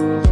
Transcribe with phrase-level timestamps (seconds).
[0.00, 0.29] 好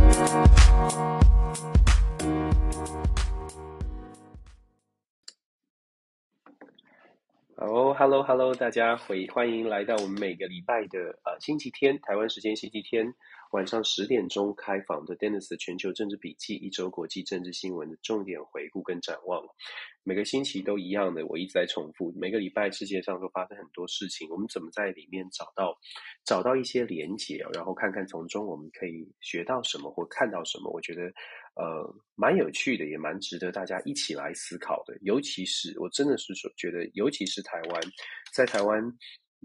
[8.09, 13.15] ，Hello，Hello，大家回欢迎来到我们每个礼拜的呃星期天，台湾时间星期天。
[13.51, 19.43] 晚上十点钟开房的 Dennis 全球政治笔记，一周国际政治新闻的重点回顾跟展望。
[20.05, 22.13] 每个星期都一样的，我一直在重复。
[22.17, 25.79] 每个礼拜世界上都发生很多事情，我们怎么在里面找到
[26.25, 30.71] 找到一些连结，然后看看从中我们可以学到什么或看到什么？
[30.71, 31.11] 我觉得
[31.59, 34.97] 呃蛮有趣的，也蛮值得大家一起来思考的。
[35.03, 37.83] 尤其是我真的是说觉得，尤其是台湾，
[38.33, 38.83] 在台湾。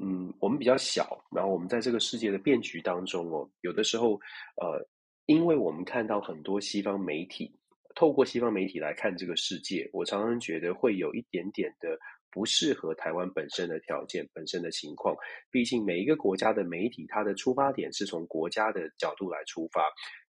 [0.02, 4.14] 嗯，我们比较小，然后我们在这个世界的变局当中哦，有的时候，
[4.60, 4.84] 呃，
[5.28, 7.56] 因为我们看到很多西方媒体，
[7.94, 11.96] 透过西方媒体来看这个世界，我常常觉得会有一点点的
[12.32, 15.16] 不适合台湾本身的条件、本身的情况。
[15.52, 19.84] 毕竟每一个国家的媒体，它的出发点是从国家的角度来出发。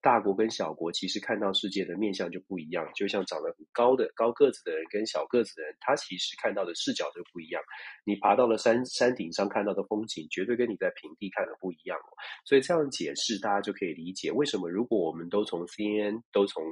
[0.02, 7.62] 大国跟小国其实看到世界的面相就不一样，就像长得很高的高个子的人跟小个子的人，他其实看到的视角就不一样。
[8.04, 11.98] 你爬到了山山顶上看到的风景，绝对跟你在平地看的不一样。
[12.46, 16.64] 所以这样解释，大家就可以理解为什么如果我们都从 CNN，都从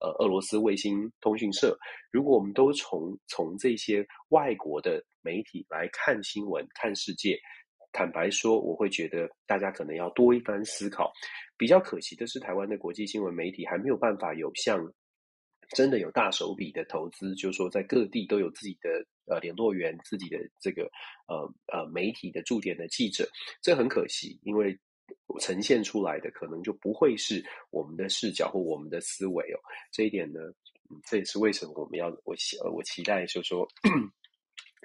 [0.00, 1.78] 呃俄罗斯卫星通讯社，
[2.10, 7.38] 如果我们都从从这些外国的媒体来看新闻、看世界。
[7.90, 11.10] 坦白说，我会觉得大家可能要多一番思考。
[11.58, 14.90] 比较可惜的是，台湾的国际新闻媒体还没有办法有像
[15.76, 20.88] 真的有大手笔的投资，就是说在各地都有自己的呃联络员、自己的这个
[21.26, 23.28] 呃呃媒体的驻点的记者，
[23.60, 24.78] 这很可惜，因为
[25.40, 29.58] 呈现出来的可能就不会是我们的视角或我们的思维哦。
[29.92, 30.40] 这一点呢，
[31.04, 33.68] 这也是为什么我们要我期我期待就是说。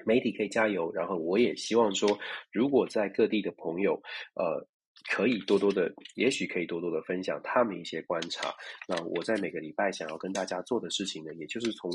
[0.06, 2.18] 媒体可以加油，然后我也希望说，
[2.52, 3.94] 如果在各地的朋友，
[4.34, 4.68] 呃，
[5.10, 8.54] 可以多多的，也许可以多多的分享他们一些观察。
[8.88, 11.92] 那我在每个礼拜想要跟大家做的事情呢，也就是从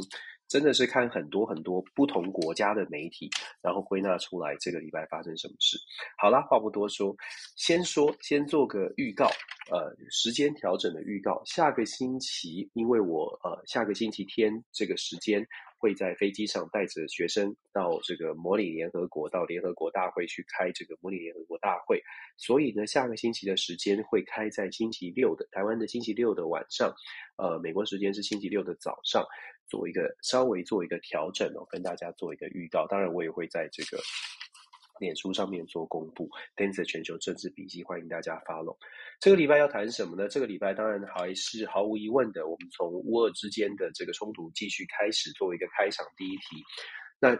[0.46, 3.30] 真的是看很多很多不同国家的媒体，
[3.62, 5.78] 然后归纳出来这个礼拜发生什么事。
[6.16, 7.16] 好啦，话不多说，
[7.56, 9.26] 先说先做个预告，
[9.70, 11.42] 呃，时间调整的预告。
[11.44, 15.46] 下个星期，因为我呃下个星期天这个时间。
[15.78, 22.02] 会在飞机上带着学生到这个模拟联合国，到联合国大会去开这个模拟联合国大会。
[22.36, 26.92] 所以呢，下个星期的时间会开在星期六的台湾的星期六的晚上，
[27.36, 29.24] 呃，美国时间是星期六的早上，
[29.68, 32.86] 做一个稍微做一个调整哦，跟大家做一个预告。
[32.88, 34.02] 当然，我也会在这个。
[34.98, 38.76] 脸书上面做公布，Dance 全球政治笔记，欢迎大家 follow。
[39.20, 40.28] 这个礼拜要谈什么呢？
[40.28, 46.62] 这个礼拜当然还是毫无疑问的，我们从乌俄之间的这个冲突继续开始，作为一个开场第一题。
[47.20, 47.38] 那。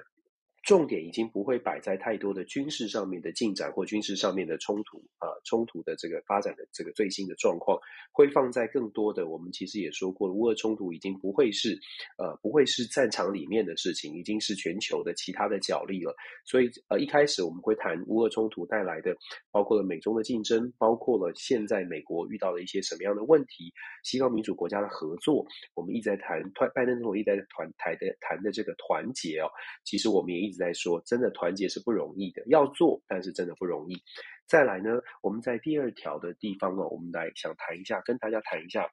[0.68, 7.78] 重点已经不会摆在太多的军事上面的进展或军事上面的冲突啊，冲突的这个发展的这个最新的状况，
[8.12, 9.30] 会放在更多的。
[9.30, 11.70] 我们其实也说过了，乌俄冲突已经不会是
[12.18, 16.14] 呃不会是战场里面的事情，已经是全球的其他的角力了。
[16.44, 19.16] 所以呃一开始我们会谈乌俄冲突带来的，
[19.50, 23.72] 包括了美中的竞争，包括了现在美国遇到了一些什么样的问题，
[24.04, 26.42] 西方民主国家的合作，我们一直在谈，
[26.74, 29.48] 拜登总统一直在谈台的谈的这个团结哦，
[29.82, 30.57] 其实我们也一直。
[30.58, 34.02] 在说，真的团结是不容易的，要做，但是真的不容易。
[34.46, 38.91] 再来呢，我们在第二条的地方呢，我们来想谈一下，跟大家谈一下，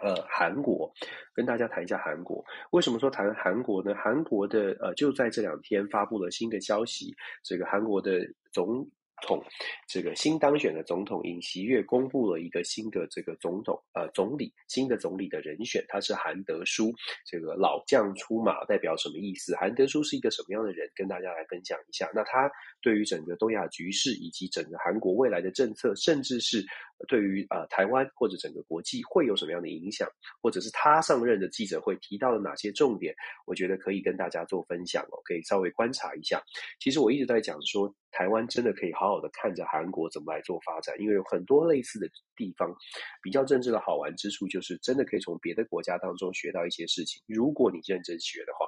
[0.00, 0.92] 呃，韩国，
[1.34, 2.44] 跟大家谈一下韩国。
[2.70, 3.94] 为什么说谈韩国呢？
[3.94, 8.20] 韩国的呃，就在这两天发布了新的消息，这个韩国的
[8.52, 8.88] 总。
[9.22, 9.42] 统
[9.86, 16.92] 这个新当选的总统尹锡悦公布了一个新的这个总统呃总理新的总理的人选，他是韩德书，
[17.24, 19.54] 这个老将出马代表什么意思？
[19.56, 20.90] 韩德书是一个什么样的人？
[20.94, 22.10] 跟大家来分享一下。
[22.14, 26.64] 那他对于整个东亚局势以及整个韩国未来的政策，甚至是
[27.06, 30.08] 对于呃台湾或者整个国际会有什么样的影响？
[30.42, 33.14] 或者是他上任的记者会提到了哪些重点？
[33.46, 36.42] 我觉得可以跟大家做分享哦，可以稍微观察一下。
[36.80, 37.94] 其实我一直在讲说。
[38.10, 42.74] 台湾真的可以好好的看着韩国怎么来做发展，因为有很多类似的地方，
[43.22, 47.22] 比较政治的好玩之处就是真的可以从别的国家当中学到一些事情。
[47.26, 48.66] 如果你认真学的话，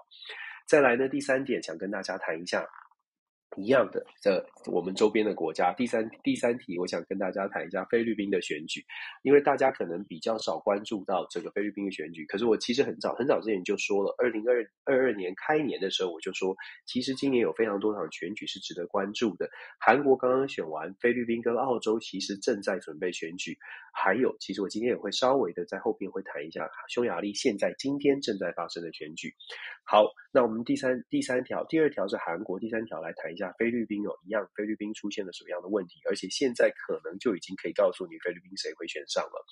[0.67, 2.67] 再来呢，第三点想跟大家谈一下。
[3.56, 5.73] 一样的，这我们周边的国家。
[5.73, 8.81] 第三第三题，我想跟大家谈一下菲律宾的选举，
[9.23, 12.25] 因为大家可能比较少关注到这个菲律宾的选举。
[12.26, 16.55] 可是我其实很早很早之前就说了，二零二二年开年的时候我就说，
[16.87, 19.50] 其实今年有非常多场选举是值得关注的。
[19.81, 23.58] 韩国刚刚选完，菲律宾跟澳洲其实正在准备选举，
[23.93, 29.35] 还有，其实我今天也会稍微的在后边会谈一下匈牙利现在今天正在发生的选举。
[29.85, 33.50] 好，那我们第三第三条，第二条是韩国，第三条来谈一下。
[33.58, 36.00] 菲律宾哦，一样，菲律宾出现了什么样的问题？
[36.08, 39.44] 而且现在可能就已经可以告诉你菲律宾谁会选上了。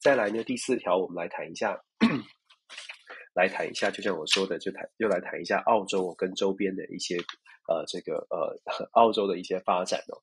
[0.00, 1.80] 再来呢，第四条，我们来谈一下。
[3.34, 7.18] 来谈一下，就像我说的，就谈又来谈一下澳洲跟周边的一些
[7.68, 8.56] 呃，这个呃，
[8.96, 10.16] 澳洲的一些发展哦。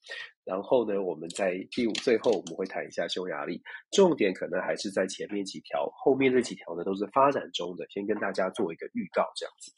[0.44, 9.72] 然后呢，我们在第五最后我们会谈一下匈牙利，重点可能还是在前面几条，后面这几条呢都是发展中的，先跟大家做一个预告，这样子。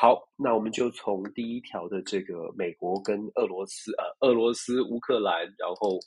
[0.00, 5.98] 好，那我们就从第一条的这个美国跟俄罗斯呃，俄罗斯乌克兰，然后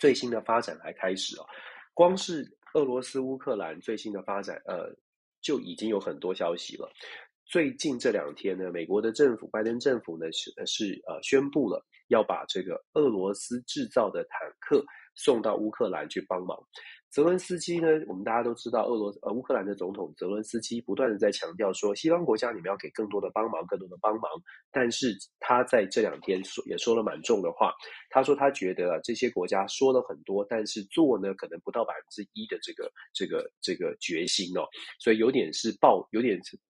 [0.00, 1.44] 最新的发展来开始哦。
[1.92, 4.94] 光是俄罗斯乌克兰最新的发展，呃。
[5.42, 6.90] 就已经有很多消息了。
[7.44, 14.84] 最近这两天呢，美国的政府，拜登政府呢是是呃宣布了要把这个俄罗斯制造的坦克
[15.14, 16.58] 送到乌克兰去帮忙。
[17.16, 24.30] 泽伦斯基呢，我们大家都知道，俄罗呃乌克兰的总统泽伦斯基不断的在强调说，西方国家你们要给更多的帮忙，更多的帮忙。
[24.70, 27.72] 但是他在这两天说也说了蛮重的话，
[28.10, 36.60] 他说他觉得啊，这些国家说了很多，但是做呢可能不到百分之一的这个这个这个决心哦，所以有点是抱，有点是。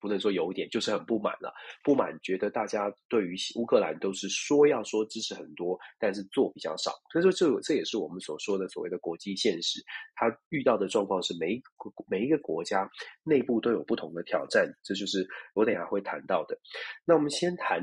[0.00, 1.52] 不能说有一点，就是很不满了。
[1.82, 6.92] 不满，觉得大家对于乌克兰都是说要说支持很多，但是做比较少。
[7.10, 9.82] 所以说，这这也是我们所说的所谓的国际现实。
[10.14, 11.60] 他遇到的状况是每
[12.08, 12.88] 每一个国家
[13.24, 16.58] 内部都有不同的挑战，这就是我等下会谈到的。
[17.04, 17.82] 那我们先谈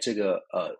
[0.00, 0.76] 这个呃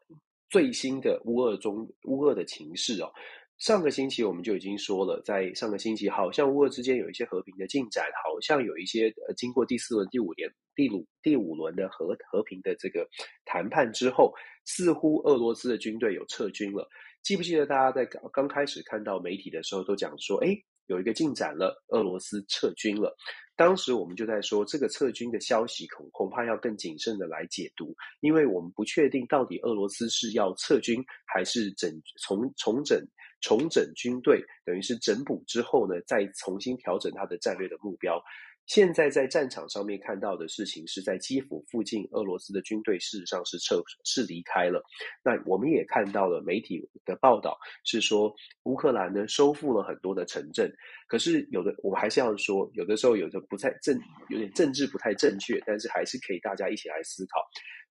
[0.51, 3.13] 最新的乌俄中乌俄的情势哦。
[3.59, 13.05] 上个星期我们就已经说了，在上个星期，好像乌俄之间有一些和平的进展，好像有一些呃，经过第四轮、第五轮、第五第五轮的和和平的这个
[13.45, 14.33] 谈判之后，
[14.65, 16.89] 似乎俄罗斯的军队有撤军了。
[17.25, 20.57] 记不记得大家在刚刚开始看到媒体的时候都讲说，哎，
[20.87, 23.13] 有一个进展了，俄罗斯撤军了。
[23.57, 31.91] 当时我们就在说，这个撤军的消息恐恐怕要更谨慎的来解读，因为我们不确定到底俄罗斯是要撤军还是整
[32.23, 33.05] 重重整。
[33.41, 38.23] 重整军队，等于是整补之后呢，再重新调整他的战略的目标。
[38.67, 44.83] 现在在战场上面看到的事情是在基辅附近，俄罗斯的军队事实上是撤是离开了。
[45.25, 47.57] 那我们也看到了媒体的报道
[47.87, 48.31] 是说，
[48.65, 50.71] 乌克兰呢收复了很多的城镇。
[51.07, 53.99] 可是有的我们还是要说，有的时候有的不太正，
[54.29, 57.41] 有点政治不太正确，但是还是可以大家一起来思考。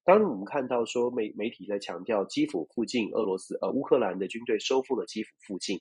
[0.08, 5.78] 当我们看到说媒媒体在强调基辅附近俄罗斯呃乌克兰的军队收复了基辅附近，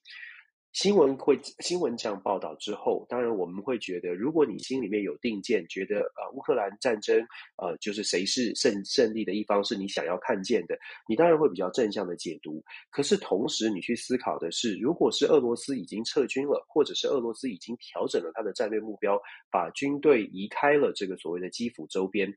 [0.72, 7.24] 新闻会新闻这样报道之后，当然我们会觉得，如果你心里面有定见，觉得呃乌克兰战争
[7.62, 10.76] 呃就是谁是胜胜利的一方是你想要看见的，
[11.08, 12.60] 你当然会比较正向的解读。
[12.90, 19.16] 可是同时你去思考的是，如果是俄罗斯已经撤军了，或者是俄罗斯已经调整了他的战略目标，
[19.52, 22.36] 把军队移开了这个所谓的基辅周边。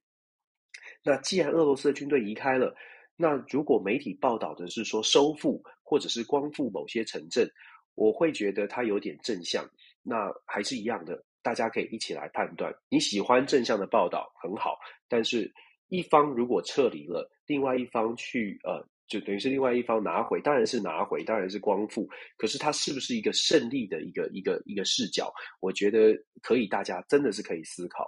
[1.03, 2.75] 那既然俄罗斯的军队移开了，
[3.15, 7.49] 那如果媒体报道的是说收复或者是光复某些城镇，
[7.95, 9.69] 我会觉得它有点正向。
[10.01, 12.73] 那还是一样的，大家可以一起来判断。
[12.89, 15.51] 你喜欢正向的报道很好，但是
[15.89, 22.07] 一方如果撤离了，另外一方去呃，就等于是另外一方拿回，当然是拿回，当然是光复。
[22.37, 25.33] 可是它是不是一个胜利的一个一个一个视角？
[25.59, 28.07] 我觉得可以，大家真的是可以思考。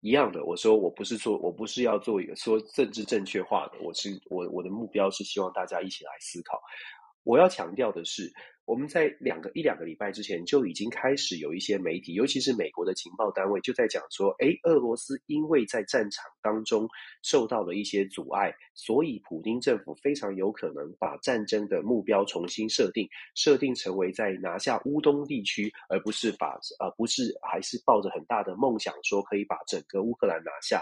[0.00, 6.60] 一样的，我说我不是说，我不是要做一个说政治正确化的，我是我我的目标是希望大家一起来思考。
[7.22, 8.32] 我要强调的是，
[8.70, 16.88] 我们在两个一两个礼拜之前就已经开始有一些媒体，尤其是美国的情报单位，就在讲说，诶，俄罗斯因为在战场当中
[17.20, 30.80] 受到了一些阻碍，所以普丁政府非常有可能把战争的目标重新设定，设定成为在拿下乌东地区，而不是把呃不是还是抱着很大的梦想说可以把整个乌克兰拿下。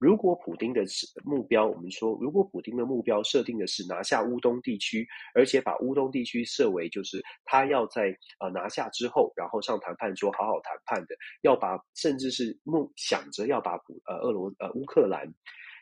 [0.00, 0.82] 如果普丁的
[1.22, 15.30] 目标，我们说，如果普丁的目标设定的是拿下乌东地区，而且把乌东地区设为就是他要在呃拿下之后，然后上谈判桌好好谈判的，要把甚至是梦想着要把普呃俄罗呃乌克兰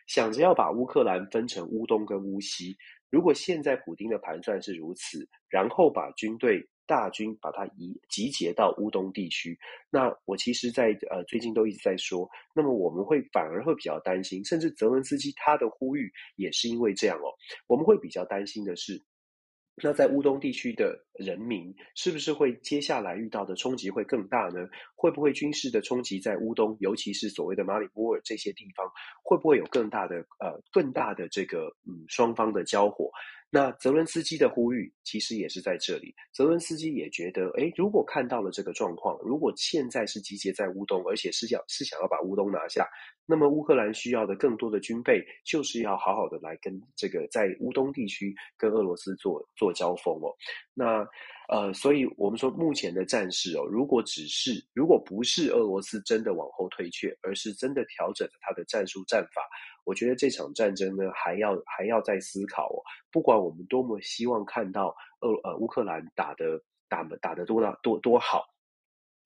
[0.09, 2.77] 想着要把乌克兰分成乌东跟乌西。
[3.11, 6.69] 如果现在普丁的盘算是如此，然后把军队。
[6.89, 9.57] 大军把它移集结到乌东地区，
[9.91, 17.29] 那我其实在，呃最近都一直在说，那么我们会反而会比较担心，甚至泽伦斯基他的呼吁也是因为这样哦，
[17.67, 19.01] 我们会比较担心的是，
[19.83, 24.67] 那在乌东地区的人民是不是会接下来遇到的冲击会更大呢？
[24.97, 28.91] 会不会军事的冲击在乌东，尤其是所谓的马里波尔这些地方，
[29.23, 33.11] 会不会有更大的呃更大的这个嗯双方的交火？
[33.51, 36.15] 那泽伦斯基的呼吁其实也是在这里。
[36.35, 42.87] 泽伦斯基也觉得，诶，如果看到了这个状况，如果现在是集结在乌东，而且是想是想要把乌东拿下，
[43.25, 50.29] 那么乌克兰需要的更多的军备，就是要好好的来跟这个在乌东地区跟俄罗斯做做交锋哦。
[50.75, 51.07] 那
[51.49, 59.41] 呃，所以我们说目前的战事哦，如果只是如果不是俄罗斯真的往后退却，而是真的调整了他的战术战法。
[59.85, 62.77] 我觉得这场战争呢，还要还要再思考哦。
[63.11, 68.45] 不管我们多么希望看到俄呃乌克兰打得打打得多大多多好，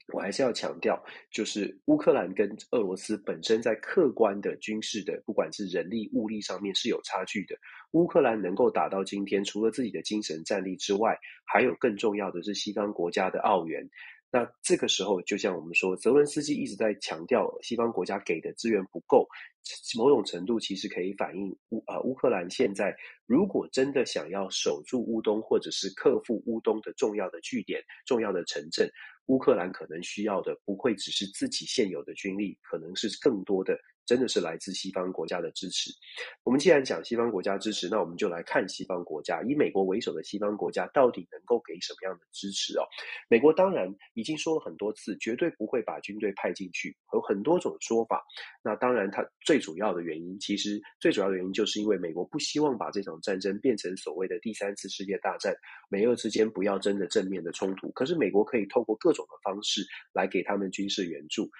[0.09, 7.57] 我还是要强调，就是乌克兰跟俄罗斯本身在客观的军事的，不管是人力物力上面是有差距的。
[7.93, 13.89] 乌克兰能够打到今天，除了自己的精神战力之外，还有更重要的是西方国家的澳元。
[14.35, 19.29] 那这个时候，就像我们说，泽伦斯基一直在强调西方国家给的资源不够。
[19.97, 22.97] 某种程度其实可以反映乌呃乌克兰现在
[23.27, 28.91] 如果真的想要守住乌东，或者是克服乌东的重要的据点、重要的城镇，
[29.27, 33.79] 乌克兰可能需要的不会只是自己现有的军力，可能是更多的。
[34.13, 35.91] 真的是来自西方国家的支持。
[36.45, 42.85] 我们既然讲西方国家支持，那我们就来看西方国家，以美国为首的西方国家到底能够给什么样的支持哦？
[43.31, 48.23] 美国当然已经说了很多次，绝对不会把军队派进去，有很多种说法。
[48.63, 55.57] 那当然，它最主要的原因，其实最主要的原因就是因为美国不希望把这场战争变成所谓的第三次世界大战，
[55.89, 57.91] 美俄之间不要真的正面的冲突。
[57.93, 61.51] 可是美国可以透过各种的方式来给他们军事援助。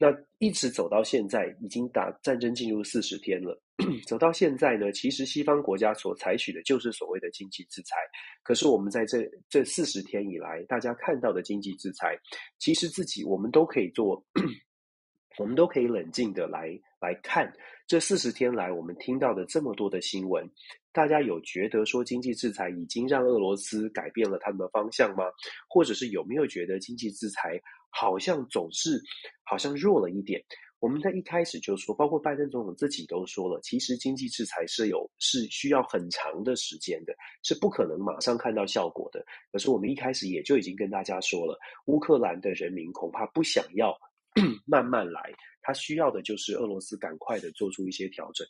[0.00, 0.06] 那
[0.38, 3.60] 一直走到现在，已经打战争进入四十天了。
[4.06, 7.96] 走到现在呢，其实西方国家所采取的就是所谓的经济制裁。
[8.44, 12.16] 可是我们在这这四十天以来，大家看到的经济制裁，
[12.58, 14.24] 其实自己我们都可以做，
[15.38, 16.68] 我们都可以冷静的来
[17.00, 17.52] 来看
[17.88, 20.48] 这四十天来我们听到的这么多的新闻，
[20.92, 25.24] 大家有觉得说经济制裁已经让俄罗斯改变了他们的方向吗？
[25.68, 27.60] 或者是有没有觉得经济制裁？
[27.98, 29.02] 好像总是
[29.42, 30.40] 好像弱了一点。
[30.78, 37.12] 我们在一开始就说，包括拜登总统自己都说了，其实经济制裁是有是需要很长的时间的，
[37.42, 39.26] 是不可能马上看到效果的。
[39.50, 43.98] 可是我们一开始也就已经跟大家说了，乌克兰的人民恐怕不想要
[44.64, 48.46] 慢慢来，他需要的就是俄罗斯赶快的做出一些调整。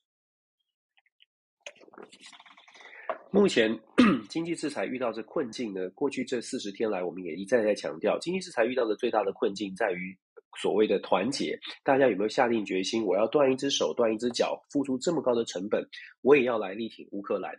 [3.31, 3.79] 目前
[4.29, 10.17] 经济制裁遇到这困境呢，过去这四十天来，我们也一再在强调，经济制裁遇到的最大的困境在于
[10.59, 11.59] 所谓的团结。
[11.85, 15.87] 大家有没有下定决心，我要断一只手、断一只脚，付出这么高的成本，
[16.23, 17.55] 我也要来力挺乌克兰？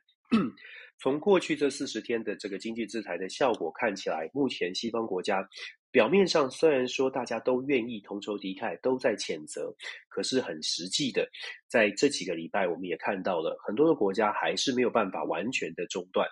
[1.00, 5.48] 从过去这四十天的这个经济制裁的效果看起来，目前西方国家。
[5.92, 9.74] 表面上虽然说大家都愿意同仇敌忾，都在谴责，
[10.08, 11.28] 可是很实际的，
[11.68, 16.28] 在这几个礼拜，我们也看到了很多的国家还是没有办法完全的中断。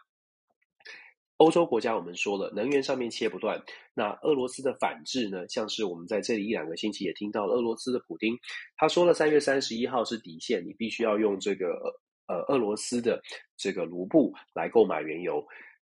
[1.38, 3.60] 欧洲国家我们说了，能源上面切不断。
[3.96, 5.48] 那俄罗斯的反制呢？
[5.48, 8.38] 像是我们在这里一两个星期也听到了俄罗斯的普丁，
[8.76, 11.80] 他说了三月三十一号是底线，你必须要用这个
[12.28, 13.20] 呃俄罗斯的
[13.58, 15.46] 这个卢布来购买原油。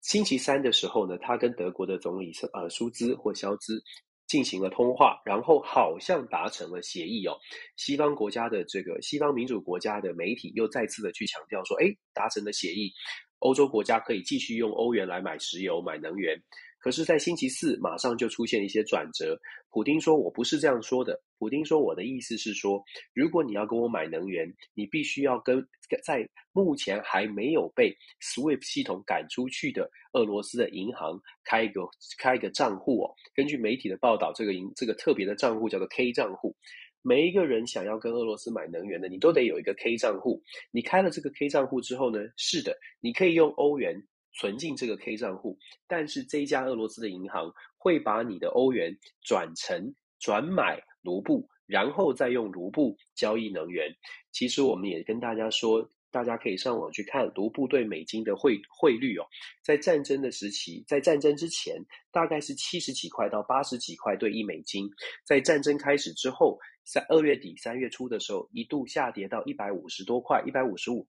[0.02, 3.82] 星期三的时候呢，他跟德国的总理呃舒兹或肖兹
[4.26, 7.36] 进行了通话，然后好像达成了协议哦。
[7.76, 12.92] 西方国家的这个西方民主国家的媒体又再次的去强调说，哎，达成了协议，
[13.38, 16.42] 欧洲国家可以继续用欧元来买石油、买能源。
[16.84, 19.40] 可是，在星期四马上就出现一些转折。
[19.70, 25.66] 普丁说：“我不是这样说的。”普丁说：“我的意思是说，如果你要跟我买能源，你必须要跟
[26.04, 31.88] 在目前还没有被 SWIFT 系统赶出去的俄罗斯的银行开一个
[32.18, 33.14] 开一个账户哦。
[33.34, 36.54] 根据媒体的报道，这个银这个特别的账户叫做 K 账户。
[37.00, 40.42] 每一个人想要跟俄罗斯买能源的，你都得有一个 K 账户。
[40.70, 43.96] 你开了这个 K 账户之后呢，是的，你可以用欧元。”
[44.34, 53.90] 存进这个 K 账户，但是这家俄罗斯的银行会把你的欧元转成转买卢布，然后再用卢布交易能源。
[54.32, 59.26] 其实我们也跟大家说，大家可以上网去看卢布对美金的汇汇率哦。
[59.62, 61.76] 在战争的时期，在战争之前，
[62.10, 64.88] 大概是七十几块到八十几块兑一美金。
[65.24, 71.06] 在战争开始之后，在二月底三月初的时候，一度下跌到一百五十多块，一百五十五。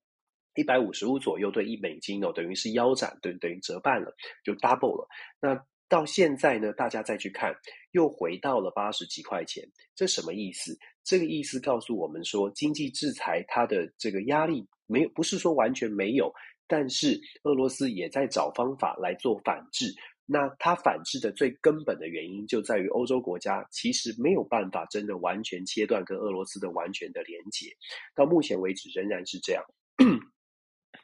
[0.56, 5.08] 一百五十五左右兑一美金哦，等于是腰斩，等等于折半了，就 double 了。
[5.40, 5.58] 那
[5.88, 7.54] 到现在呢，大家再去看，
[7.92, 9.62] 又回到了八十几块钱，
[9.94, 10.76] 这什么意思？
[11.04, 16.32] 这个意思告诉我们说，经济制裁它的这个压力没有，不是说完全没有，
[16.66, 19.94] 但是俄罗斯也在找方法来做反制。
[20.28, 27.68] 那它反制的最根本的原因，就在于欧洲国家其实没有办法真的完全切断跟俄罗斯的完全的连结，
[28.12, 29.62] 到目前为止仍然是这样。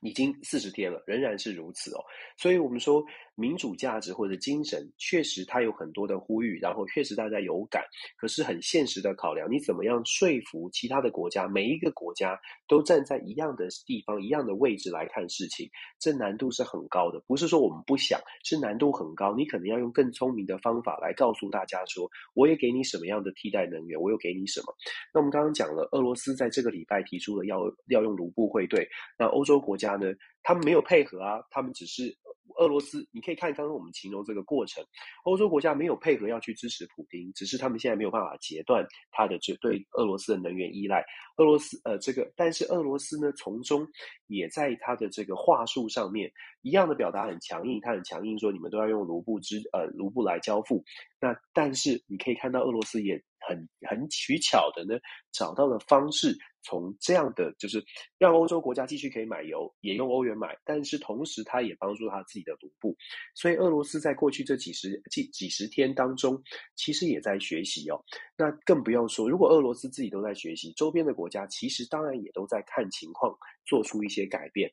[0.03, 2.05] 已经四十天了，仍然是如此哦。
[2.37, 3.03] 所以，我们说
[3.35, 7.83] 民主价值或者精神，确实它有很多的呼吁，然后确实大家有感。
[8.19, 15.69] 可是，很现实的考量，你怎么样说服其他的国家，每一个国家都站在一样的地方、一样的位置来看事情，
[15.99, 17.23] 这难度是很高的。
[17.27, 19.35] 不是说我们不想，是难度很高。
[19.35, 24.75] 你可能要用更聪明的方法来告诉大家说，我也给你什么样的替代能源，我又给你什么。
[25.15, 30.13] 那我们刚刚讲了，俄罗斯在这个礼拜提出了要要用卢布汇兑，那欧洲国家他呢？
[30.43, 32.13] 他们没有配合啊，他们只是
[32.59, 33.07] 俄罗斯。
[33.13, 34.85] 你可以看刚刚我们形容这个过程，
[35.23, 41.05] 欧洲国家没有配合要去支持普丁，只是他们现在没有办法截断他的这对俄罗斯的能源依赖。
[41.37, 43.87] 俄罗斯呃这个，但是俄罗斯呢，从中
[44.27, 46.29] 也在他的这个话术上面
[46.63, 50.83] 一样的表达很强硬，他很强硬说你们都要用卢布支呃卢布来交付。
[51.21, 54.99] 那但是你可以看到俄罗斯也很很取巧的呢，
[55.31, 56.37] 找到了方式。
[56.63, 57.85] 从这样的就是
[58.19, 62.97] 让欧洲国家继续可以买油，也用欧元买，但是同时它也帮助它自己的卢布，
[63.35, 66.43] 所以俄罗斯在过去这几十几几十天当中，
[66.75, 68.03] 其实也在学习哦。
[68.37, 74.73] 那更不用说，如果俄罗斯自己都在学习，周边的国家其实当然也都在看情况，做出一些改变。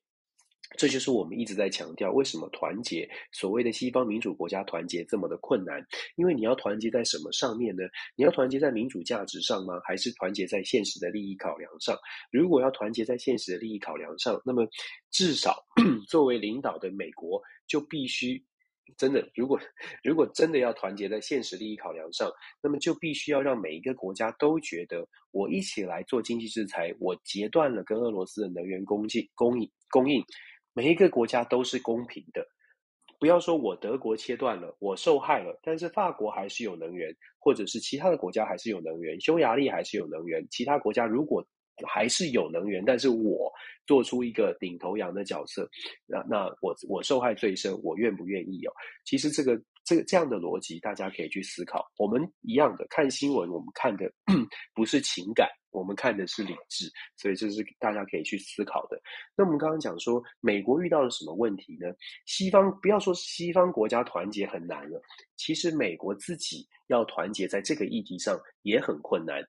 [0.78, 5.84] 这就是我们一直在强调，为什么团结所谓的西方民主国家团结这么的困难？
[6.16, 7.84] 因为你要团结在什么上面呢？
[8.16, 9.82] 你要团结在民主价值上吗？
[9.84, 11.98] 还是团结在现实的利益考量上？
[12.32, 14.68] 如果要团结在现实的利益考量上，那么
[15.10, 15.66] 至少
[16.08, 18.42] 作为领导的美国就必须
[18.96, 19.60] 真的，如果
[20.04, 30.24] 如果真的要团结在现实利益考量上，那么就必须要让每一个国家都觉得，我一起来做经济制裁，我截断了跟俄罗斯的能源供给供应供应。
[30.80, 32.42] 每一个国家都是公平的，
[33.20, 41.46] 不要说我德国切断了，我受害了，但是法国还是有能源，或者是其他的国家还是有能源，匈牙利还是有能源，其他国家如果
[41.88, 43.52] 还是有能源，但是我
[43.86, 45.70] 做出一个领头羊的角色，
[46.06, 48.72] 那那我我受害最深，我愿不愿意哦？
[49.06, 51.86] 其实这个这个这样的逻辑，大家可以去思考。
[51.98, 54.12] 我们一样的看新闻，我们看的
[54.74, 55.48] 不是情感。
[55.72, 59.00] 我们看的是理智，所以这是大家可以去思考的。
[59.38, 61.86] 那我们刚刚讲说，美国遇到了什么问题呢？
[62.26, 65.00] 西方不要说西方国家团结很难了，
[65.36, 69.48] 其实美国自己要团结在这个议题上也很困难。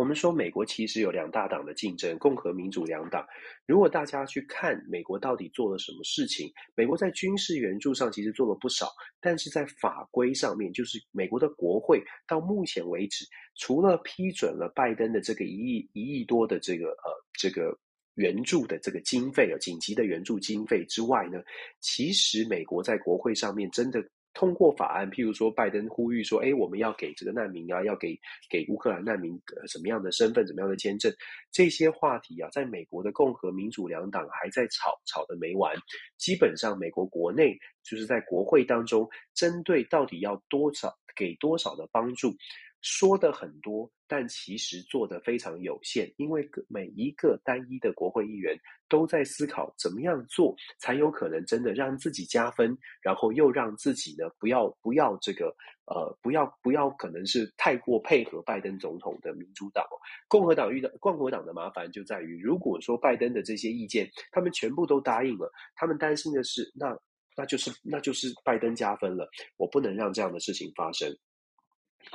[0.00, 3.22] 我们说，美国其实有两大党的竞争，共和民主两党。
[3.66, 8.88] 如果大家去看美国到底做了什么事情，美国在军事援助上其实做了不少，
[9.20, 17.78] 但是在法规上面，就是美国的国会到目前为止，除了批准了拜登的这个一亿一亿多的这个呃这个
[18.14, 21.42] 援助的这个经费啊，紧急的援助经费之外呢，
[21.80, 24.02] 其实美国在国会上面真的。
[24.32, 31.12] 通过法案，譬如说，拜登呼吁说：“哎，我们要给这个难民啊，要给给乌克兰难民什么样的身份、什么样的签证？”
[31.50, 35.74] 这些话题啊，在美国的共和民主两党还在吵，吵的没完。
[36.16, 42.32] 基本上，美国国内就是在国会当中，针对到底要多少给多少的帮助。
[42.82, 55.54] 说的很多，但其实做的非常有限，因为每一个单一的国会议员都在思考怎么样做才有可能真的让自己加分，然后又让自己呢不要不要这个
[55.86, 59.84] 呃不要不要可能是太过配合拜登总统的民主党，
[60.26, 66.96] 共和党遇到共和党的麻烦就在于，如果说拜登的这些意见他们全部都答应了，他们担心的是那
[67.36, 71.14] 那就是那就是拜登加分了，我不能让这样的事情发生。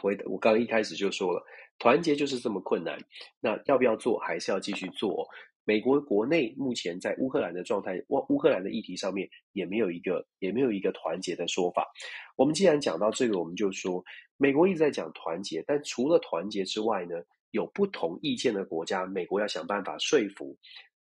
[0.01, 1.43] 我我刚刚一开始就说了，
[1.79, 2.97] 团结就是这么困难。
[3.39, 5.27] 那要不要做，还是要继续做？
[5.67, 11.91] 美国国内目前在乌克兰的状态，乌乌克兰的议题上面也没有一个也没有一个团结的说法。
[12.35, 14.03] 我们既然讲到这个，我们就说，
[14.37, 17.15] 美国一直在讲团结，但除了团结之外呢，
[17.49, 20.55] 有不同意见的国家，美国要想办法说服。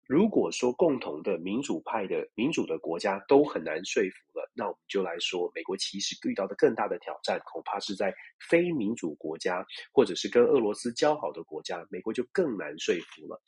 [0.10, 8.12] 如果说共同的民主派的民主的国家都很难说服了，那我们就来说，美国其实遇到的更大的挑战，恐怕是在
[8.50, 13.39] 非民主国家，或者是跟俄罗斯交好的国家，美国就更难说服了。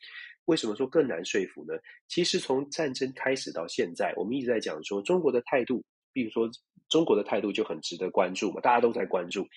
[0.45, 1.74] 为什么说更难说服呢？
[2.08, 6.47] 其实从战争开始到现在，我们一直在讲说中国的态度，比如说
[6.89, 9.47] 中国的态度就很值得关注嘛，大家都在关注。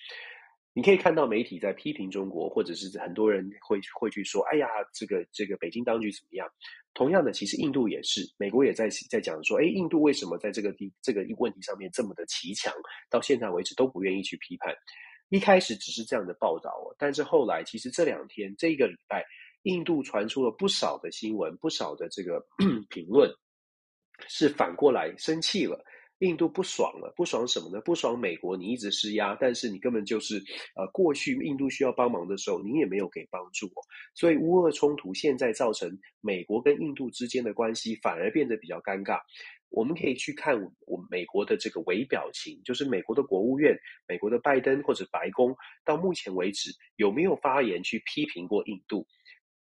[0.77, 6.45] 你可以看到媒体在批评中国，或者是很多人会会去说：“哎呀，这个这个北京当局怎么样？”
[6.93, 12.73] 同样的，其实印度也是，美国也在在讲说：“哎，印度为什么在这个地这个问题上面这么的奇强？
[13.09, 14.75] 到现在为止都不愿意去批判。”
[15.29, 19.25] 一开始只是这样的报道哦，但是后来其实这两天这个礼拜，
[19.63, 22.45] 印度传出了不少的新闻，不少的这个
[22.91, 23.33] 评论，
[24.27, 25.81] 是反过来生气了。
[26.19, 27.81] 印度不爽了，不爽什么呢？
[27.81, 30.41] 不爽美国，你一直施压，但是你根本就是，
[30.75, 33.69] 呃，过去印度需要帮忙的时候，你也没有给帮助。
[34.13, 39.19] 所以乌俄冲突现在造成美国跟印度之间的关系反而变得比较尴尬。
[39.69, 49.05] 我们可以去看我美国的这个微表情，就是美国的国务院、美国的拜登或者白宫，到目前为止有没有发言去批评过印度？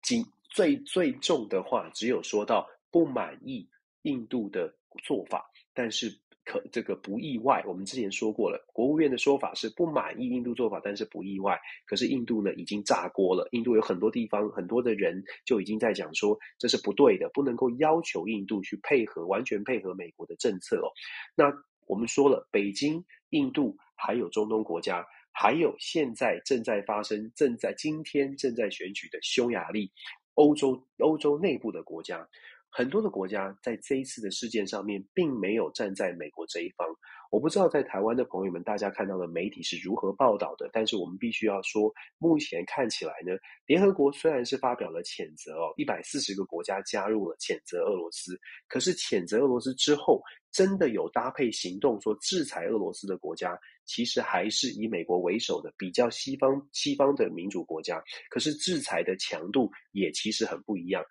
[0.02, 3.68] 仅最最重的话，只有说到不满意
[4.04, 6.18] 印度的做法，但是。
[6.48, 11.60] 可这个不意外，我们之前说过了，国务院的说法是不满意印度做法，但是不意外。
[11.86, 13.46] 可是印度呢，已经炸锅了。
[13.52, 20.88] 印度有很多地方，很多的人就已经在讲说，这是不对的，不能够要求印度去配合，完全配合美国的政策哦。
[21.36, 21.52] 那
[21.86, 29.92] 我们说了，北京、印度，还有中东国家，还有现在正在发生、正在今天正在选举的匈牙利，
[30.36, 32.26] 欧洲欧洲内部的国家。
[32.70, 36.88] 很多的国家在这一次的事件上面，并没有站在美国这一方。
[37.30, 40.70] 我不知道在台湾的朋友们，大家看到的媒体是如何报道的。
[40.72, 43.34] 但是我们必须要说，目前看起来呢，
[43.66, 58.02] 联合国虽然是发表了谴责哦，一百四十个国家加入了谴责俄罗斯，可是谴责俄罗斯之后，真的有搭配行动说制裁俄罗斯的国家，其实还是以美国为首的比较西方西方的民主国家。
[58.30, 61.04] 可是制裁的强度也其实很不一样。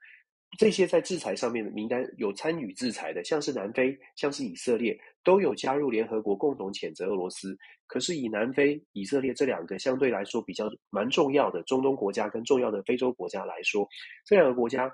[0.58, 7.56] 这些在制裁上面的名单有参与制裁的，像是南非、像是以色列，都有加入联合国共同谴责俄罗斯。
[7.86, 13.86] 可是以南非、以色列这两个相对来说比较蛮重要的中东国家跟重要的非洲国家来说，
[14.24, 14.90] 这两个国家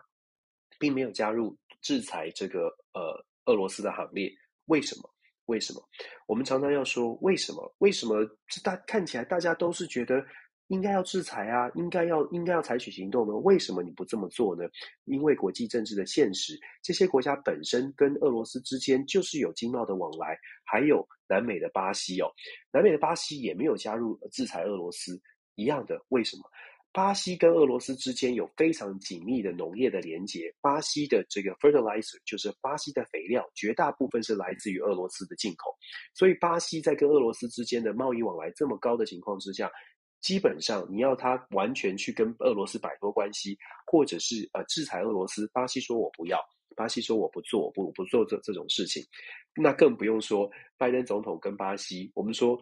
[0.79, 4.33] 并没有加入制裁这个呃俄罗斯的行列。
[4.67, 5.09] 为什么？
[5.47, 5.83] 为什么？
[6.27, 7.73] 我们常常要说为什么？
[7.79, 8.27] 为什么？
[8.65, 10.25] 大看起来大家都是觉得。
[10.73, 13.35] 应该要制裁啊，应该要应该要采取行动呢？
[13.35, 14.65] 为什么你不这么做呢？
[15.05, 22.33] 因为国际政治的现实，这些国家本身跟俄罗斯之间就是有经贸的往来，还有南美的巴西哦，
[22.73, 25.21] 南美的巴西也没有加入制裁俄罗斯，
[25.57, 26.43] 一样的，为什么？
[26.95, 35.75] 巴西跟俄罗斯之间有非常紧密的农业的连接，巴西的这个 fertilizer 就是巴西的肥料，绝大部分是来自于俄罗斯的进口，
[36.15, 39.71] 所以巴西在跟俄罗斯之间的贸易往来这么高的情况之下。
[40.23, 46.41] 基本上，你要他完全去跟俄罗斯摆脱关系，或者是呃制裁俄罗斯，巴西说我不要，
[46.77, 49.05] 巴西说我不做，不不做这这种事情，
[49.57, 52.11] 那更不用说拜登总统跟巴西。
[52.15, 52.59] 我们说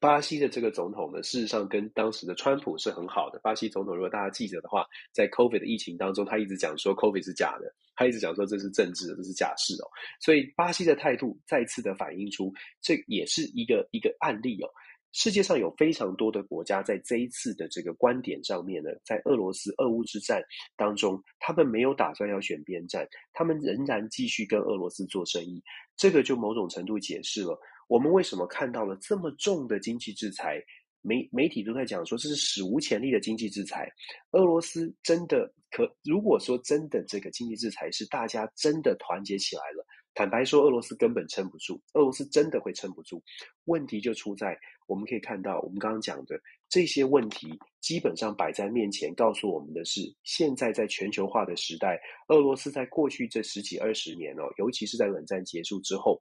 [0.00, 3.38] 巴西的这个总统呢，事实上跟当时的川普是很好的。
[3.44, 9.86] 巴西总统如果大家记得的话，在 COVID 的疫情当中，他一直讲说 COVID 是假的，他一直讲说这是政治，这是假事哦。
[10.20, 14.68] 所以巴西的态度再次的反映出，这也是一个一个案例哦。
[15.12, 20.42] 世界上有非常多的国家在这一次的这个观点上面呢，在俄罗斯俄乌之战
[20.74, 25.62] 当中，他们没有打算要选边站，他们仍然继续跟俄罗斯做生意。
[25.96, 30.58] 这个就某种程度解释了我们为什么看到了这么重的经济制裁，
[31.02, 33.86] 媒媒体都在讲说这是史无前例的经济制裁。
[34.30, 39.86] 俄罗斯真的可，如果说真的这个经济制裁是大家真的团结起来了。
[40.14, 43.22] 坦白说，俄罗斯根本撑不住，俄罗斯真的会撑不住。
[43.64, 51.98] 问题就出在，我们可以看到，我们刚刚讲的这些问题，基本上摆在面前，告诉我们的是，现在在全球化的时代，
[52.28, 56.18] 俄罗斯在过去这十几二十年哦，尤其是在冷战结束之后，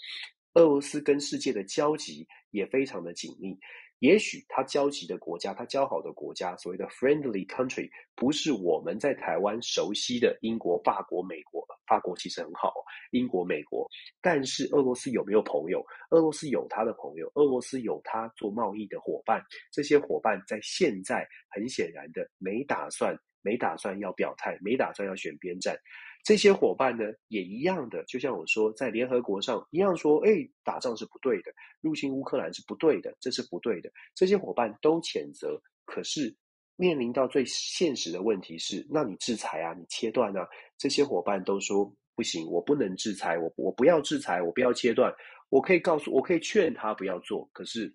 [0.54, 3.58] 俄罗斯跟世界的交集也非常的紧密。
[4.02, 11.62] 也许他交集的国家，他交好的国家，所谓的 friendly country，不是我们在台湾熟悉的英国、法国、美国。
[11.86, 12.74] 法国其实很好，
[13.12, 13.88] 英国、美国，
[14.22, 15.86] 但是俄罗斯有没有朋友？
[16.10, 19.44] 俄罗斯有他的朋友，俄罗斯有他做贸易的伙伴。
[19.72, 25.78] 这些伙伴在现在很显然的没打算，没打算要表态，没打算要选边站。
[26.24, 33.92] 这些伙伴呢，也一样的，就像我说，在联合国上一样说，哎，打仗是不对的，入侵乌克兰是不对的，这是不对的。
[34.14, 36.36] 这些伙伴都谴责，可是
[36.76, 45.12] 面临到最现实的问题是，那你制裁啊，你切断啊，这些伙伴都说不行，我不能制裁，我我不要制裁，我不要切断，
[45.50, 47.92] 我可以告诉，我可以劝他不要做，可是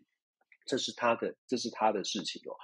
[0.67, 2.57] 这是他的，这是他的事情哦。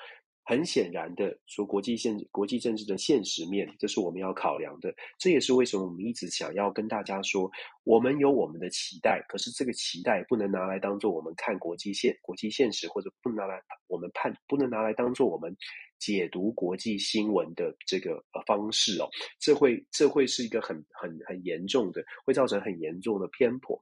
[0.44, 4.94] 很显然的说，国际现国际政治的现实面，这是我们要考量的。
[5.18, 7.50] 这也是为什么我们一直想要跟大家说，
[7.84, 15.54] 我们有我们的期待，可是这个期待不能拿来当做我们看国际现国际现实，或者不能拿来我们判，不能拿来当做我们
[15.98, 19.08] 解读国际新闻的这个方式哦。
[19.40, 23.78] 这会这会是一个很很很严重的，会造成很严重的偏颇。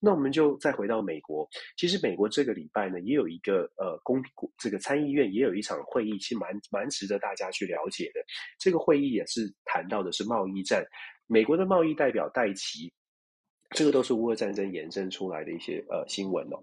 [0.00, 4.22] 那我们就再回到美国，其实美国这个礼拜呢，也有一个呃公
[4.58, 8.20] 这个参议院也有一场会议，其实蛮蛮值得大家去了解的。
[8.58, 10.86] 这个会议也是谈到的是贸易战，
[11.26, 12.92] 美国的贸易代表戴琪
[13.70, 16.58] 这个都是乌俄战争延伸出来的一些呃新闻哦。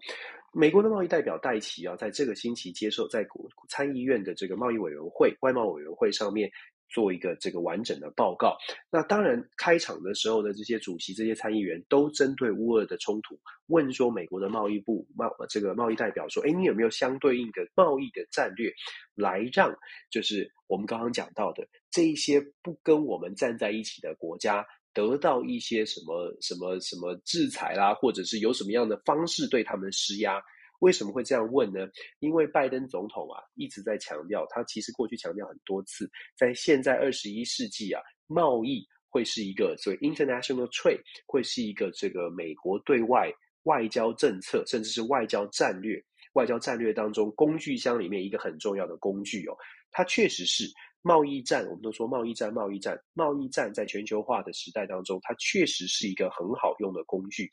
[0.52, 6.50] 美国的贸易代表戴奇啊，在这个星期接受在国参议院的这个贸易委员会外贸委员会上面
[6.88, 8.56] 做一个这个完整的报告。
[8.90, 13.38] 那当然，开场的时候的这些主席、这些参议员都针对乌俄的冲突，
[13.68, 18.74] 问说美国的贸易部贸这个贸易代表说：“哎，你有没有相对应的贸易的战略，
[19.14, 19.78] 来让
[20.10, 24.66] 就是我们刚刚讲到的这一些不跟我们站在一起的国家？”
[24.96, 30.42] 得到一些什么什么什么制裁啦，或者是有什么样的方式对他们施压？
[30.80, 31.88] 为什么会这样问呢？
[32.20, 43.32] 因为拜登总统啊一直在强调，他其实过去强调很多次，在现在二十一世纪啊，贸易会是一个所谓 international trade，会是一个这个美国对外
[43.64, 46.02] 外交政策，甚至是外交战略、
[46.34, 49.56] 外交战略当中工具箱里面一个很重要的工具哦，
[49.92, 50.72] 它确实是。
[51.08, 57.48] 贸易战，我们都说贸易战，贸易战，贸易战，在全球化的时代当中，它确实是一个很好用的工具。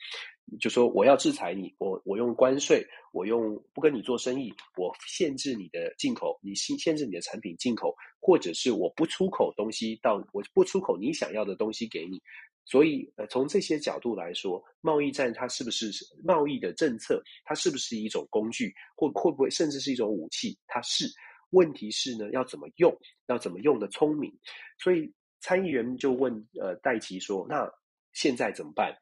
[0.58, 12.18] 就说我要制裁你，我我用关税，我用不跟你做生意，我限制你的进口，你限限制你的产品进口，或者是我不出口东西到，我不出口你想要的东西给你。
[12.64, 15.90] 所以，呃，从这些角度来说，贸易战它是不是
[16.24, 17.22] 贸易的政策？
[17.44, 20.56] 它是不是一种工具，或会不会甚至是一种武器？
[20.66, 21.04] 它是。
[21.52, 22.94] 问题是呢，要怎么用？
[23.28, 24.30] 要怎么用的聪明？
[24.78, 25.10] 所以
[25.40, 27.66] 参议员就问呃戴奇说：“那
[28.12, 28.94] 现在怎么办？”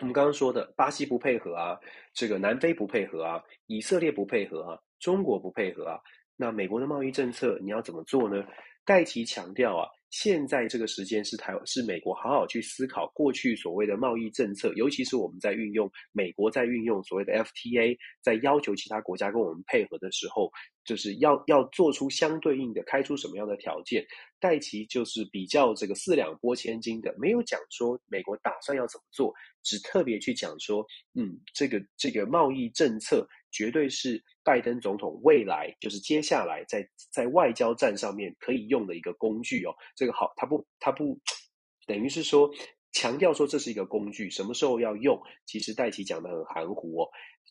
[0.00, 1.78] 我们刚刚说的，巴西不配合啊，
[2.12, 6.00] 这个南非不配合啊，以色列不配合啊，中国不配合啊，
[6.36, 8.44] 那美国的贸易政策你要怎么做呢？
[8.84, 9.88] 戴奇强调啊。
[10.14, 20.52] 现在这个时间是台，是美国好好去思考过去所谓的贸易政策，尤其是我们在运用美国在运用所谓的 FTA，在要求其他国家跟我们配合的时候，
[20.84, 24.06] 就是要要做出相对应的，开出什么样的条件。
[24.38, 33.26] 戴琪就是比较这个四两拨千斤的，没有讲说美国打算要怎么做，只特别去讲说，嗯，这个这个贸易政策。
[33.54, 39.72] 绝对是拜登总统未来就是接下来在在外交战上面可以用的一个工具哦。
[39.94, 41.16] 这个好，他不他不
[41.86, 42.50] 等于是说
[42.90, 45.16] 强调说这是一个工具，什么时候要用？
[45.46, 47.08] 其实戴琪讲的很含糊哦。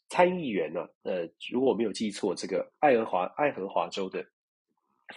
[0.10, 4.24] 参议员呢，呃，如果我没有记错，这个爱荷华爱荷华州的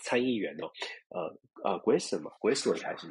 [0.00, 0.70] 参议员哦，
[1.08, 3.08] 呃呃，Grayson 嘛，Grayson 还是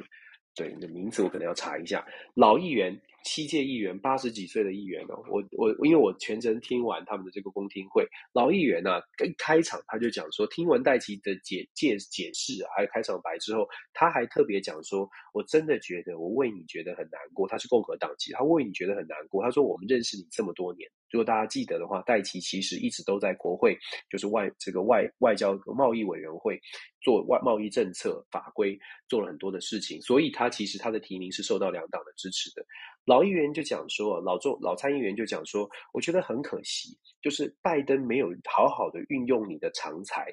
[0.54, 2.02] 对你的名字我可能要查一下，
[2.34, 2.98] 老议员。
[3.26, 23.76] 七届议员，八十几岁的议员哦，我我因为我全程听完他们的这个公听会，老议员呢、啊，一开场他就讲说，听完戴琪的解解解释，还有开场白之后，他还特别讲说，我真的觉得我为你觉得很难过，他是共和党籍，他为你觉得很难过，他说我们认识你这么多年，如果大家记得的话，戴琪其实一直都在国会，
[24.08, 26.60] 就是外这个外外交贸易委员会
[27.02, 32.64] 做外贸易政策法规做了很多的事情，所以他其实他的提名是受到两党的支持的。
[33.06, 40.26] 老议员就讲说，老众老参议员就讲说，我觉得很可惜，就是拜登没有好好的运用你的长才。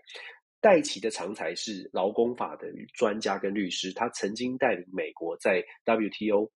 [0.60, 6.50] 戴琪的长才是劳工法的专家跟律师，他曾经带领美国在 WTO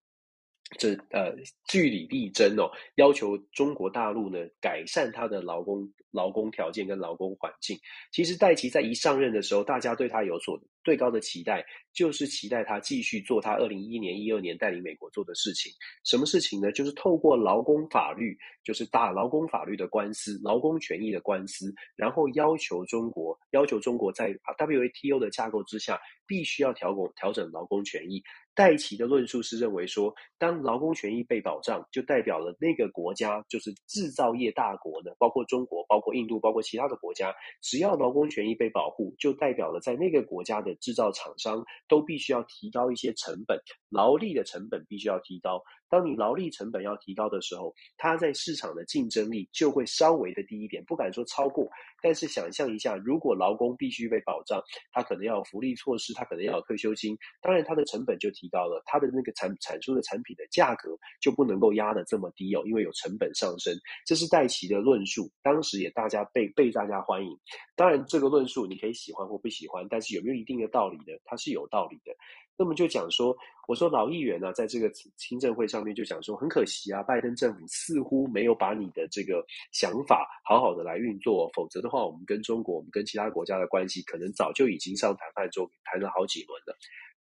[0.77, 1.34] 这呃
[1.69, 7.77] 据理力争哦，要求中国大陆呢改善他的劳工劳工条件跟劳工环境。
[8.12, 15.71] 其实戴琪在一上任的时候，大家对他有所最高的期待就是期待他继续做他二零一一年、一二年带领美国做的事情。
[16.03, 16.69] 什么事情呢？
[16.71, 28.21] 就是透过劳工法律，就是打劳工法律的官司、劳工权益的官司，然后要求中国，要求中国在 WTO 的架构之下，必须要调整调整劳工权益。
[28.57, 40.75] 戴琪的论述是认为说，当劳工权益被保障，就代表了那个国家就是制造业大国呢，包括中国、包括印度、包括其他的国家，只要劳工权益被保护，就代表了在那个国家的。
[40.87, 45.61] 制造厂商都必须要提高一些成本，劳力的成本必须要提高。
[45.89, 51.69] 当你劳力成本要提高的时候，它在市场的竞争力就会稍微的低一点，不敢说超过。
[52.02, 63.73] 但是想象一下，如果劳工必须被保障，他可能要有福利措施，他可能要有退休金，当然他的成本就提高了，他的那个产产出的产品的价格就不能够压得这么低哦，因为有成本上升。
[64.06, 67.39] 这是戴琪的论述，当时也大家被被大家欢迎。
[67.76, 71.17] 当然这个论述你可以喜欢或不喜欢，但是有没有一定的道理呢？
[71.26, 72.15] 它是有道理的。
[72.57, 86.75] 那么就讲说，我说老议员呢、在这个听证会上面就讲说，很可惜啊，拜登政府似乎没有把你的这个想法好好的来运作，否则的话，我们跟中国，我们跟其他国家的关系，可能早就已经上谈判桌谈了好几轮了。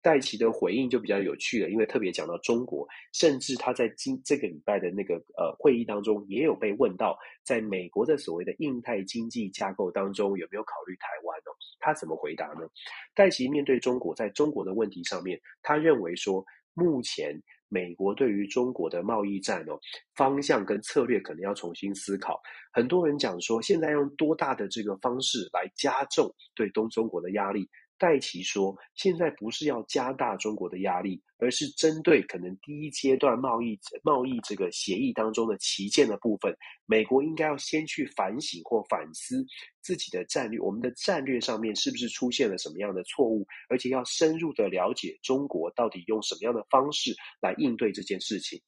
[0.05, 11.49] 戴琪的回应就比较有趣了，因为特别讲到中国，甚至他在今这个礼拜的那个呃会议当中，也有被问到，在美国的所谓的印太经济架构当中，有没有考虑台湾哦？
[11.79, 12.69] 他怎么回答呢？
[13.15, 17.35] 戴琪面对中国，在中国的问题上面，他认为说，目前
[17.67, 19.79] 美国对于中国的贸易战哦，
[20.15, 22.39] 方向跟策略可能要重新思考。
[22.71, 27.67] 很多人讲说，现在用多大的这个方式来加重对东中国的压力？
[27.97, 36.55] 戴琪说：“现在不是要加大中国的压力，而是针对可能第一阶段贸易贸易这个协议当中的旗舰的部分，
[36.85, 39.45] 美国应该要先去反省或反思
[39.81, 48.61] 自己的战略，我们的战略上面是不是出现了什么样的错误，而且要深入的了解中国到底用什么样的方式来应对这件事情。”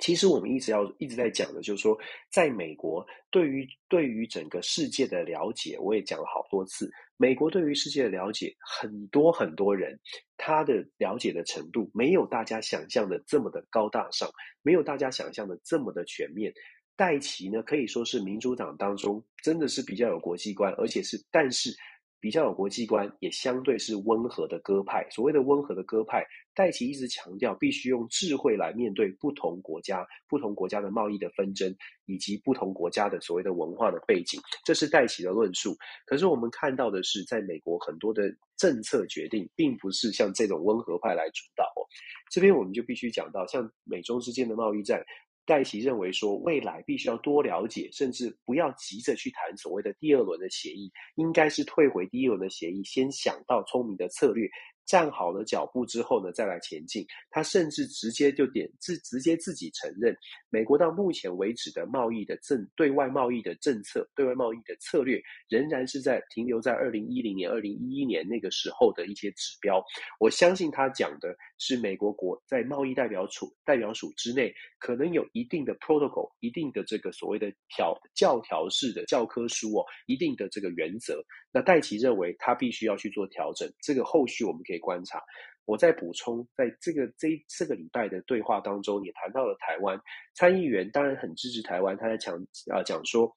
[0.00, 1.96] 其实我们一直要一直在讲的，就是说，
[2.30, 6.90] 在美国对于对于整个世界的了解，我也讲了好多次。
[7.16, 9.98] 美国对于世界的了解，很多很多人
[10.36, 14.28] 他的了解的程度，没有大家想象的这么的高大上，
[14.62, 16.52] 没有大家想象的这么的全面。
[16.96, 21.74] 戴琪呢，可以说是民主党当中真的是比较有国际观，而且是但是。
[22.22, 25.04] 比较有国际观，也相对是温和的鸽派。
[25.10, 31.74] 所谓的温和的鸽派，戴琪一直强调，必须用智慧来面对不同国家、不同国家的贸易的纷争，
[32.06, 34.40] 以及不同国家的所谓的文化的背景。
[34.64, 35.76] 这是戴琪的论述。
[36.06, 38.22] 可是我们看到的是，在美国很多的
[38.56, 41.82] 政策决定，并不是像这种温和派来主导哦。
[42.30, 45.04] 这边我们就必须讲到，像美中之间的贸易战。
[45.52, 54.48] 戴奇认为说，未来必须要多了解，甚至不要急着去谈所谓的第二轮的协议，应该是退回第一轮的协议，先想到聪明的策略。
[54.86, 57.06] 站好了脚步之后呢，再来前进。
[57.30, 60.14] 他甚至直接就点自直接自己承认，
[60.50, 69.82] 美国到目前为止的贸易的政对外贸易的政策、对外贸易的策略，仍然是在停留在二零一零年、二零一一年那个时候的一些指标。
[70.18, 81.22] 我相信他讲的是美国国在贸易代表处代表署之内，可能有一定的 protocol、一定的这个所谓的条教条式的教科书哦，一定的这个原则。
[81.52, 85.22] 那戴琪认为他必须要去做调整，这个后续我们可以观察。
[85.64, 90.00] 我再补充，在这个这这个礼拜的对话当中，也谈到了台湾
[90.34, 91.96] 参议员，当然很支持台湾。
[91.96, 92.36] 他在讲
[92.68, 93.32] 啊讲说，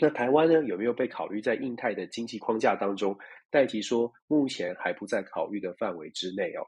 [0.00, 3.16] 那台湾呢有没有被考虑在印太的经济框架当中？
[3.48, 6.66] 戴琪说，目前还不在考虑的范围之内哦。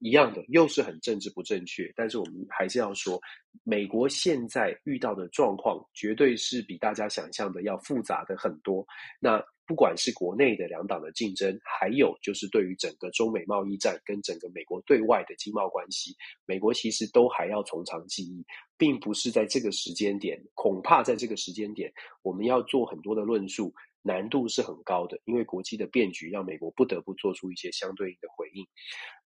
[0.00, 3.18] 一样的，又是很政治不正确，但是我们还是要说，
[3.62, 8.84] 美国现在遇到的状况，绝对是比大家想象的要复杂的很多。
[9.18, 18.44] 那不管是国内的两党的竞争，还有就是对于整个中美贸易战跟整个美国对外的经贸关系，美国其实都还要从长计议，
[18.78, 23.74] 并不是在这个时间点，恐怕在这个时间点，我们要做很多的论述，
[24.06, 28.64] 难度是很高的，因为国际的变局让美国不得不做出一些相对应的回应。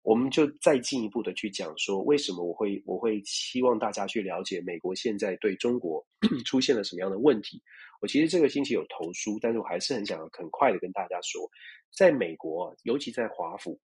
[0.03, 6.03] 我们就再进一步的去讲说，为什么我会我会希望大家去了解美国现在对中国
[6.47, 7.63] 出现了什么样的问题。
[8.01, 11.47] 我其实这个星期有投书，但是我还是很想很快的跟大家说，
[11.95, 13.79] 在美国，尤其在华府，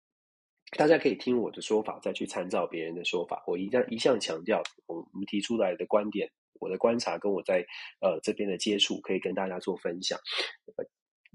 [0.76, 3.42] 大家可以听我的说法，再去参照别人的说法。
[3.46, 7.64] 我一向一向强调，我们提出来的观点，我的观察跟我在
[8.00, 10.18] 呃这边的接触，可以跟大家做分享，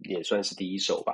[0.03, 1.13] 也算是第一手吧。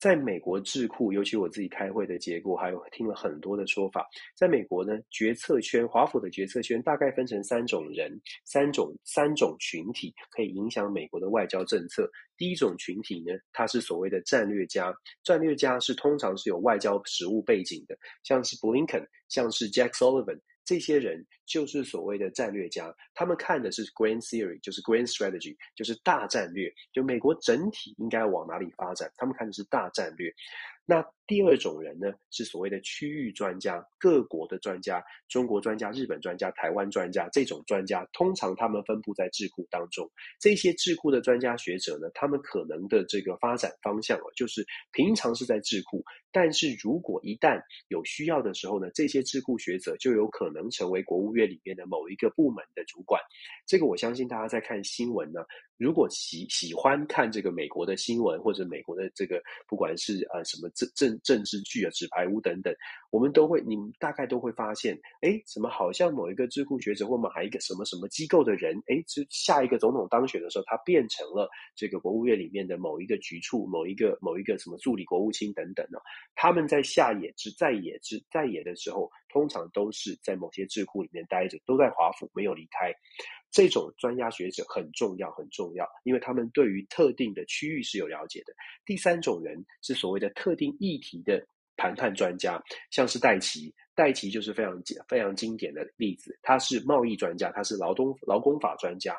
[0.00, 4.06] 在美国智库，尤其我自己开会的结果，还有听了很多的说法。
[4.36, 12.10] 在美国呢，决策圈，华府的决策圈大概分成三种人，三种三种群体可以影响美国的外交政策。
[12.36, 20.38] 第一种群体呢，他是所谓的战略家，战略家是通常是有外交实务背景的，像是布林肯，像是 Jack Sullivan。
[20.64, 30.34] 这些人就是所谓的战略家，他们看的是 grand theory，就是 grand strategy，就是大战略，就美国整体应该往哪里发展，他们看的是大战略。
[30.86, 40.06] 那第二种人呢，是所谓的区域专家，各国的专家，中国专家、日本专家、台湾专家，这种专家通常他们分布在智库当中。
[40.38, 53.18] 这些智库的专家学者呢，他们可能的这个发展方向啊，就是平常是在智库，但是如果一旦有需要的时候呢，这些智库学者就有可能成为国务院里面的某一个部门的主管。
[53.66, 55.40] 这个我相信大家在看新闻呢。
[55.76, 62.74] 如果喜喜欢看这个美国的新闻，或者美国的这个不管是呃什么政政政治剧啊、纸牌屋等等，
[63.10, 75.98] 我们都会，你们大概都会发现，哎，怎么好像某一个智库学者或某一个什么什么机构的人，哎，就下一个总统当选的时候，他变成了这个国务院里面的某一个局处、某一个某一个什么助理国务卿等等呢？
[76.34, 82.94] 他们在下野之在野之在野的时候，通常都是在某些智库里面待着，都在华府，没有离开。
[83.50, 88.54] 这种专家学者很重要，很重要，因为他们对于特定的区域是有了解的。
[88.86, 91.44] 第三种人是所谓的特定议题的
[91.76, 92.62] 谈判专家，
[92.92, 96.38] 像是戴奇，戴奇就是非常经非常经典的例子。
[96.42, 99.16] 他是贸易专家，他是劳动劳工法专家。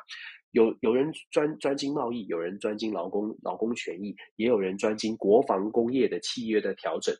[0.52, 7.14] 有有人专专精贸易，有人专精劳工劳工权益，也有人专精国防工业的契约的调整。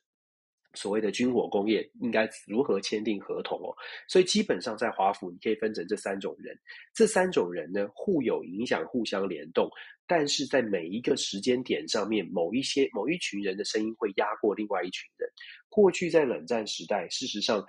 [0.77, 3.74] 所谓的军火工业应该如何签订合同哦。
[4.07, 6.57] 所以基本上在华府，你可以分成这三种人，
[6.95, 9.68] 这三种人呢互有影响，互相联动，
[10.07, 15.29] 但是在每一个时间点上面，某一些某一群人的声音会压过另外一群人。
[15.68, 17.64] 过去在冷战时代，事实上。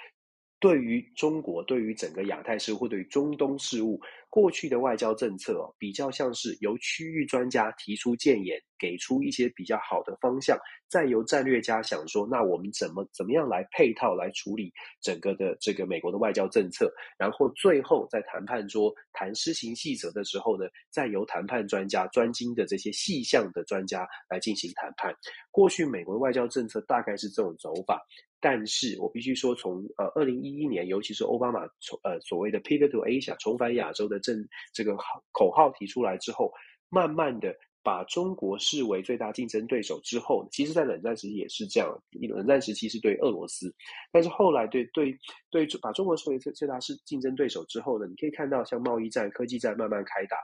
[0.59, 4.01] 对于中国，对于整个亚太事务，或对于中东事务，
[4.37, 10.55] 过去的外交政策哦，比较像是由区域专家提出建言，给出一些比较好的方向，
[10.87, 14.71] 再由战略家想说，那我们怎么怎么样来配套来处理
[15.01, 25.11] 整个的这个美国的外交政策，然后最后在谈判桌谈施行细则的时候呢，再由谈判专家专精的这些细项的专家来进行谈判。
[25.49, 27.99] 过去美国的外交政策大概是这种走法。
[28.39, 34.95] 但是我必须说从，从呃二零一一年，尤其是奥巴马从呃所谓的 “Pivot to Asia” 重返亚洲的政这个
[35.31, 36.51] 口号提出来之后，
[36.89, 41.89] 慢慢的把中国视为最大竞争对手之后，其实，在冷战时期也是这样，
[42.29, 43.73] 冷战时期是对俄罗斯，
[44.11, 45.17] 但是后来对对
[45.49, 50.37] 对把中国视为最最大是竞争对手之后呢，你可以看到像贸易战、科技战慢慢开打。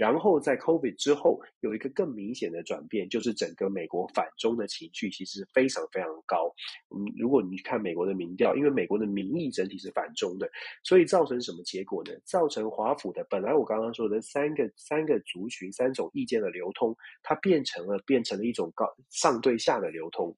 [0.00, 6.50] 然后在 COVID 之后，有一个更明显的转变，就是整个美国反中的情绪其实非常非常高。
[6.88, 10.50] 嗯，如果你去看美国的民调，因为美国的民意整体是反中的，
[10.82, 12.12] 所以造成什么结果呢？
[12.24, 20.34] 造成华府的本来我刚刚说的三个三个族群、三种意见的流通，它变成了变成了一种高上对下的流通，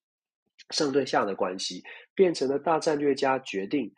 [0.70, 1.84] 上对下的关系，
[2.16, 3.94] 变成了大战略家决定。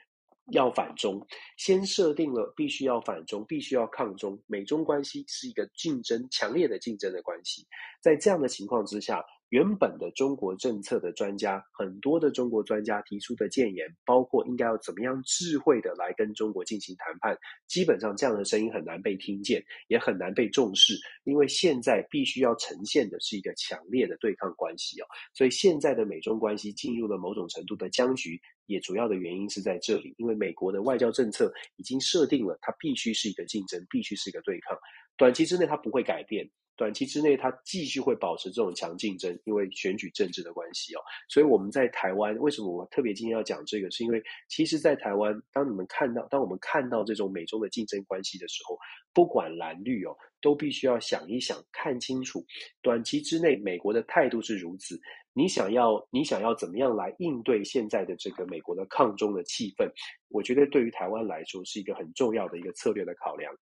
[0.52, 1.26] 要反中，
[1.56, 7.66] 先设定了必须要反中，必须要抗中，美中关系是一个竞争，强烈的竞争的关系。
[8.00, 17.38] 在这样的情况之下，原本的中国政策的专家，很多的中国专家提出的建言，包括应该要怎么样智慧的来跟中国进行谈判，
[17.68, 34.76] 基本上这样的声音很难被听见，也很难被重视，因为现在必须要呈现的是一个强烈的对抗关系哦，所以现在的美中关系进入了某种程度的僵局，也主要的原因是在这里，因为美国的外交政策已经设定了，它必须是一个竞争，必须是一个对抗，
[35.16, 36.50] 短期之内它不会改变。
[36.76, 41.00] 短期之内，它继续会保持这种强竞争，因为选举政治的关系哦。
[41.28, 43.90] 所以我们在台湾，为什么我特别今天要讲这个？
[43.90, 48.76] 是因为其实，在台湾，当你们看到，当我们看到这种美中的竞争关系的时候，
[49.12, 52.44] 不管蓝绿哦，都必须要想一想，看清楚。
[52.82, 55.00] 短期之内，美国的态度是如此，
[55.32, 59.88] 你想要，你想要怎么样来应对现在的这个美国的抗中的气氛？
[60.28, 63.54] 我觉得对于台湾来说，是一个很重要的一个策略的考量。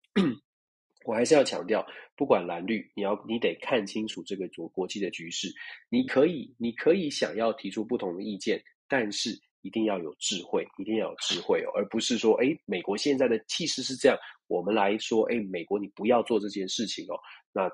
[1.04, 1.84] 我还是要强调，
[2.16, 5.52] 不管蓝绿，你要你得看清楚这个国国际的局势。
[5.88, 9.30] 你可以，你可以想要提出不同的意见，但是
[9.62, 17.18] 一定要有智慧，一定要有智慧哦，而不是说，哎，美国现在的气势是这样，我们来说，哎，美国你不要做这件事情哦，
[17.52, 17.70] 那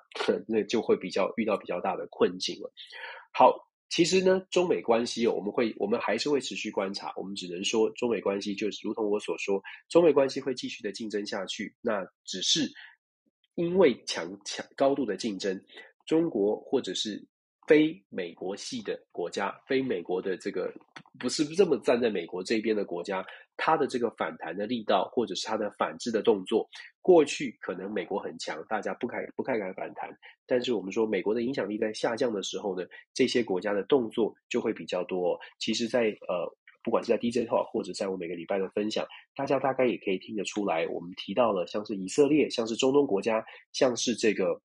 [0.47, 2.73] 那就会比较遇到比较大的困境了。
[3.33, 3.55] 好，
[3.91, 7.13] 其实呢，中美关系哦，我们会，我们还是会持续观察。
[7.17, 11.75] 我们只能说，中美关系就是如同我所说，中美关系会继续的竞争下去。
[11.83, 12.71] 那只是。
[13.59, 15.61] 因为强强高度的竞争，
[16.07, 17.21] 中国或者是
[17.67, 20.73] 非美国系的国家，非美国的这个
[21.19, 26.71] 不是这么站在美国这边的国家，它的这个反弹的力道，或者是它的反制的动作，
[27.03, 30.09] 过去可能美国很强，大家不敢不太敢反弹。
[30.47, 35.37] 但是我们说美国的影响力在下降的时候呢，这些国家的动作就会比较多。
[35.59, 36.49] 其实，在呃。
[36.83, 44.61] 不管是在 DJ Talk 或者在我每个礼拜的分享，大家大概也可以听得出来，我们提到了像是以色列，像是中东国家，像是这个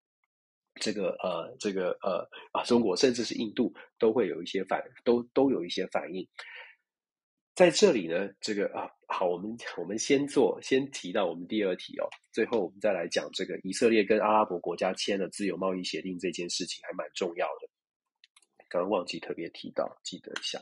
[0.76, 6.28] 这个呃这个呃啊中国，甚至是印度，都会有一些反，都都有一些反应。
[7.55, 17.70] 在这里呢，这个啊好，我们我们先做，先提到我们第二题哦，最后我们再来讲这个以色列跟阿拉伯国家签了自由贸易协定这件事情，还蛮重要的。
[18.70, 20.59] 刚刚忘记特别提到，记得一下。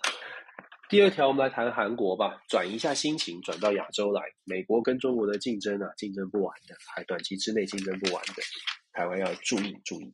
[0.91, 4.21] 第二条，我们来谈韩国吧，转一下心情，转到亚洲来。
[4.43, 8.43] 美国跟中国的竞争啊，竞争不完的，还短期之内竞争不完的，
[8.91, 10.13] 台湾要注意注意。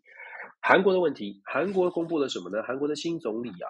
[0.62, 2.62] 韩国的问题，韩国公布了什么呢？
[2.62, 3.66] 韩国的新总理啊，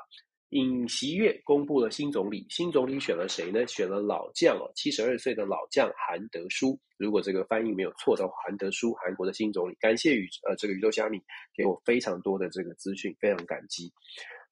[0.50, 3.66] 尹锡悦公布了新总理，新总理选了谁呢？
[3.68, 6.78] 选了老将哦，七十二岁的老将韩德书。
[6.98, 9.74] 如果这个翻译没有错的话，韩德书，韩国的新总理。
[9.80, 11.22] 感谢宇呃这个宇宙虾米
[11.56, 13.94] 给我非常多的这个资讯，非常感激。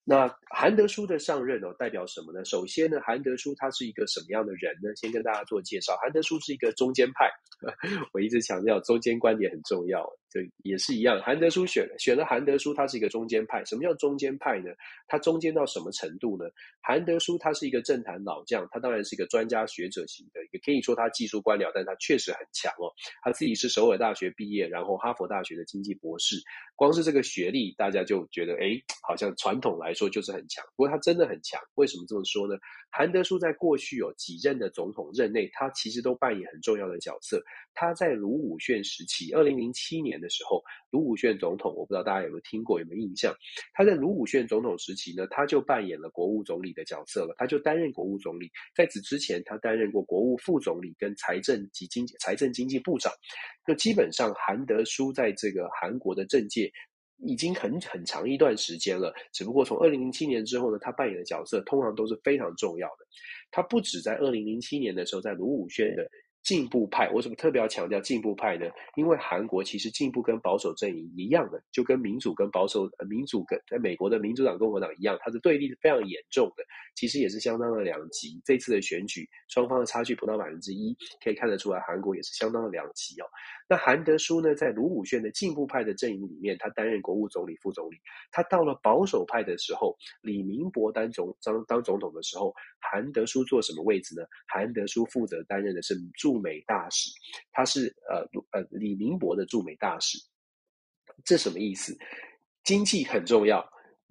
[0.07, 2.45] 那韩德书的上任哦，代表什么呢？
[2.45, 4.95] 首先呢，韩德书他是一个什么样的人呢？
[4.95, 7.27] 先跟大家做介绍，韩德书是一个中间派，
[8.13, 10.07] 我一直强调中间观点很重要。
[10.35, 13.63] 对，也是一样，韩德书选了选了韩德书，他是一个中间派。
[13.63, 14.69] 什么叫中间派呢？
[15.07, 16.43] 他中间到什么程度呢？
[16.81, 22.91] 韩德书他是一个政坛老将，他当然是一个专家学者型的，也可以说他技术官僚，但他确实很强哦。
[23.23, 26.35] 他自己是首尔大学毕业，然后哈佛大学的经济博士。
[26.75, 28.71] 光是这个学历，大家就觉得，哎，
[29.07, 30.61] 好像传统来说就是很强。
[30.75, 32.55] 不过他真的很强，为什么这么说呢？
[32.91, 37.41] 韩德书在过去有几任的总统任内，他其实都扮演很重要的角色。
[37.73, 43.31] 他在卢武铉时期，二零零七年的时候，卢武铉总统，我不知道大家有没有听过，有没有印象？
[43.73, 48.49] 他在卢武铉总统时期呢，他就扮演了国务总理的角色了，他就担任国务总理。
[48.75, 53.13] 在此之前，他担任过国务副总理跟财政及经济财政经济部长。
[53.67, 56.71] 那基本上，韩德书在这个韩国的政界
[57.19, 59.13] 已经很很长一段时间了。
[59.31, 63.05] 只不过从二零零七年之后呢，他扮演的角色通常都是非常重要的。
[63.51, 66.09] 他不止在二零零七年的时候，在卢武铉的。
[66.45, 68.67] 进步派，为什么特别要强调进步派呢？
[68.95, 78.39] 因为韩国其实进步跟保守阵营一样的，就跟民主跟保守，呃，民主跟在美国的民主党、共和党一样，它的对立是非常严重的，其实也是相当的两极。
[78.45, 83.25] 这次的选举，双方的差距不到百分之一，可以看得出来，韩国也是相当的两极哦。
[83.67, 87.97] 那韩德书呢，在卢武铉的进步派的阵营里面，他担任国务总理、副总理。
[88.31, 94.23] 他到了保守派的时候，李明博当总当当总统的时候，韩德书做什么位置呢？
[94.47, 97.09] 韩德书负责担任的是驻美大使，
[97.51, 98.19] 他是呃
[98.51, 100.19] 呃李明博的驻美大使。
[101.23, 101.97] 这什么意思？
[102.63, 103.67] 经济很重要。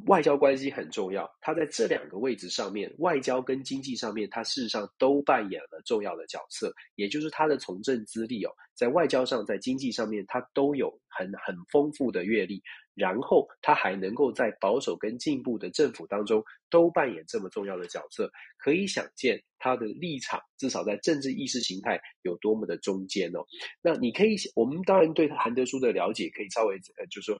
[0.07, 6.74] 外交关系很重要，他在这两个位置上面，外交跟经济上面，他事实上都扮演了重要的角色。
[6.97, 12.62] 也就是他的从政资历哦，在外交上，在经济上面，他都有很很丰富的阅历。
[12.95, 16.40] 然后他还能够在保守跟进步的政府当中
[16.70, 23.45] 都扮演这么重要的角色，可以想见他的立场，至少在政治意识形态有多么的中间哦。
[23.80, 27.38] 那你可以，我们当然对韩德书的了解可以稍微呃，就是说，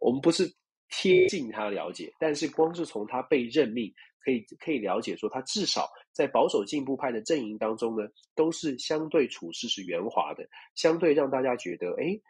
[0.00, 0.52] 我们不是。
[0.94, 3.90] 贴近他了解，但是光是从他被任命，
[4.22, 12.20] 可以可以了解说，他至少在保守进步派的阵营当中呢，都是相对处事是圆滑的，相对让大家觉得，哎，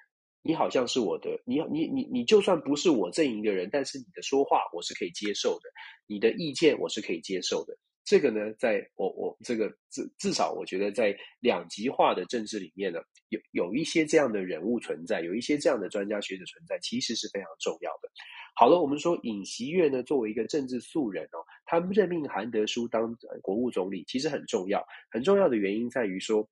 [0.43, 5.69] 你好像是我的，你你你你就算不是我阵营的人，但是你的说话我是可以接受的，
[6.07, 7.77] 你的意见我是可以接受的。
[8.05, 18.11] 这个呢，在我我这个至至少，我觉得在两极化的政治里面呢，有有一些这样的人物存在，有一些这样的专家学者存在，其实是非常重要的。
[18.55, 24.85] 好了，我们说尹锡悦呢，作为一个政治素人哦，他任命韩德书当国务总理，其实很重要。
[25.11, 26.47] 很重要的原因在于说，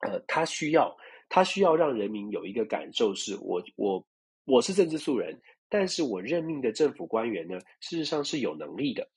[0.00, 0.96] 呃，他需要
[1.28, 4.04] 他需要让人民有一个感受是，我我
[4.46, 9.08] 我是政治素人，但是我任命的政府官员呢，事实上是有能力的。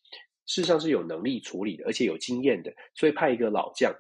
[0.46, 3.94] 事实上是有能力处理的，而且有经验的，所以派一个老将。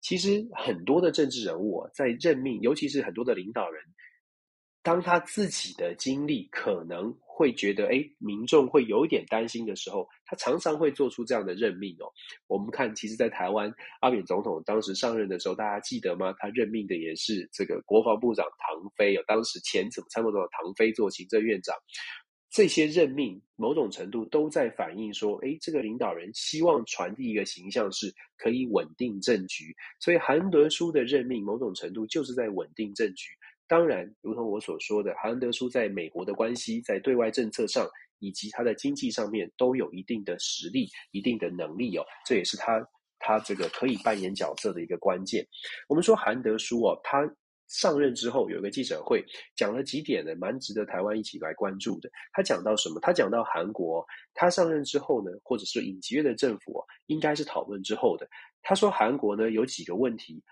[0.00, 3.80] 其实很多的政治人物啊，在任命，尤其是很多的领导人，
[4.82, 12.10] 当他自己的经历可能会觉得，哎，民众会有一点担心的时候，他常常会做出这样的任命哦。
[12.48, 16.34] 我们看，其实，在台湾，阿扁总统当时上任的时候，大家记得吗？
[16.38, 21.76] 他任命的也是这个国防部长唐飞有，当时前什么参谋长唐飞做行政院长。
[22.52, 33.30] 这些任命某种程度都在反映说，诶，这个领导人希望传递一个形象是可以稳定政局，所以韩德书的任命某种程度就是在稳定政局。
[33.66, 37.88] 当然，如同我所说的，韩德书在美国的关系、在对外政策上
[38.18, 42.86] 以及他的经济上面都有一定的实力、一定的能力哦，这也是他
[43.18, 45.42] 他这个可以扮演角色的一个关键。
[45.88, 47.26] 我们说韩德书哦，他。
[47.72, 49.24] 上任之后有一个记者会，
[49.56, 52.10] 讲了几点呢，蛮值得台湾一起来关注的。
[52.32, 53.00] 他讲到什么？
[53.00, 58.28] 他讲到韩国，他上任之后呢，或者是尹锡悦的政府，应该是讨论之后的。
[58.60, 60.42] 他说韩国呢有几个问题，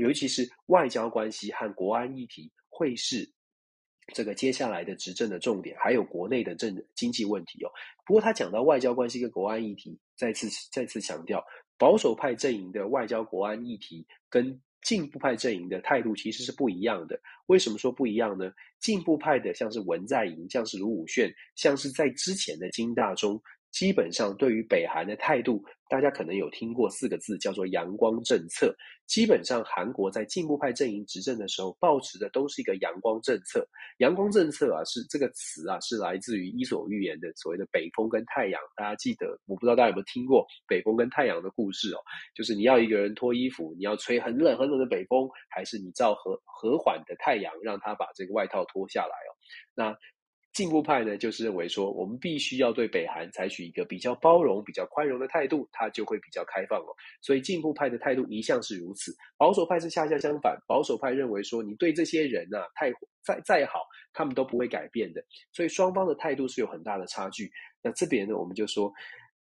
[0.00, 3.30] 尤其是外交关系和国安议题会是
[4.14, 7.70] 这个接下来的执政的重点，还有国内的政经济问题哦。
[8.06, 11.44] 不过他讲到外交关系跟国安议题，再次再次强调，
[11.76, 17.18] 保守派阵营的外交国安议题跟进步派阵营的态度其实是不一样的。
[17.46, 18.52] 为什么说不一样呢？
[18.80, 25.64] 进步派的像是文在寅，像是卢武铉，像是在之前的金大中，基本上对于北韩的态度。
[25.92, 28.74] 大家可能有听过四个字，叫做“阳光政策”。
[29.06, 33.62] 基本上，韩国在进步派阵营执政的时候，抱持的都是一个阳光政策。
[33.98, 38.58] 阳光政策啊，是这个词啊，是来自于《伊索寓言》的所谓的北风跟太阳。
[38.74, 42.00] 大家记得，我不知道大家有没有听过北风跟太阳的故事哦？
[42.34, 49.30] 就是你要一个人脱衣服，你要吹很冷很冷的北风，还是你照和和缓的太阳，让他把这个外套脱下来哦？
[49.74, 49.94] 那。
[50.52, 56.94] 进步派呢，就是认为说，我们必须要对北韩采取一个比较包容、比较宽容的态度，它就会比较开放哦。
[57.22, 60.56] 所以进步派的态度一向是如此，保守派是恰恰相反。
[60.66, 62.92] 保守派认为说，你对这些人呐、啊，太
[63.24, 63.80] 再再好，
[64.12, 65.24] 他们都不会改变的。
[65.52, 67.50] 所以双方的态度是有很大的差距。
[67.82, 68.92] 那这边呢，我们就说，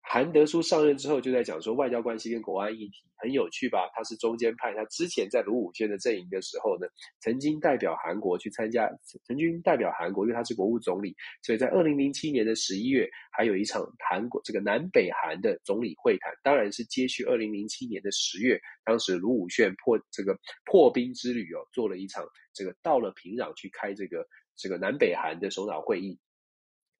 [0.06, 3.90] 韩德书上任之后就在讲说外交关系跟国安议题很有趣吧？
[3.94, 6.86] 他是中间派，他之前在卢武铉的阵营的时候呢，
[7.20, 8.88] 曾经代表韩国去参加，
[9.24, 24.24] 曾经代表韩国，因为他是国务总理，所以在二零零七年的十一月，还有一场韩国这个南北韩的总理会谈，当然是接续二零零七年的十月，当时卢武铉破这个破冰之旅哦，做了一场这个到了平壤去开这个
[24.54, 26.20] 这个南北韩的首脑会议。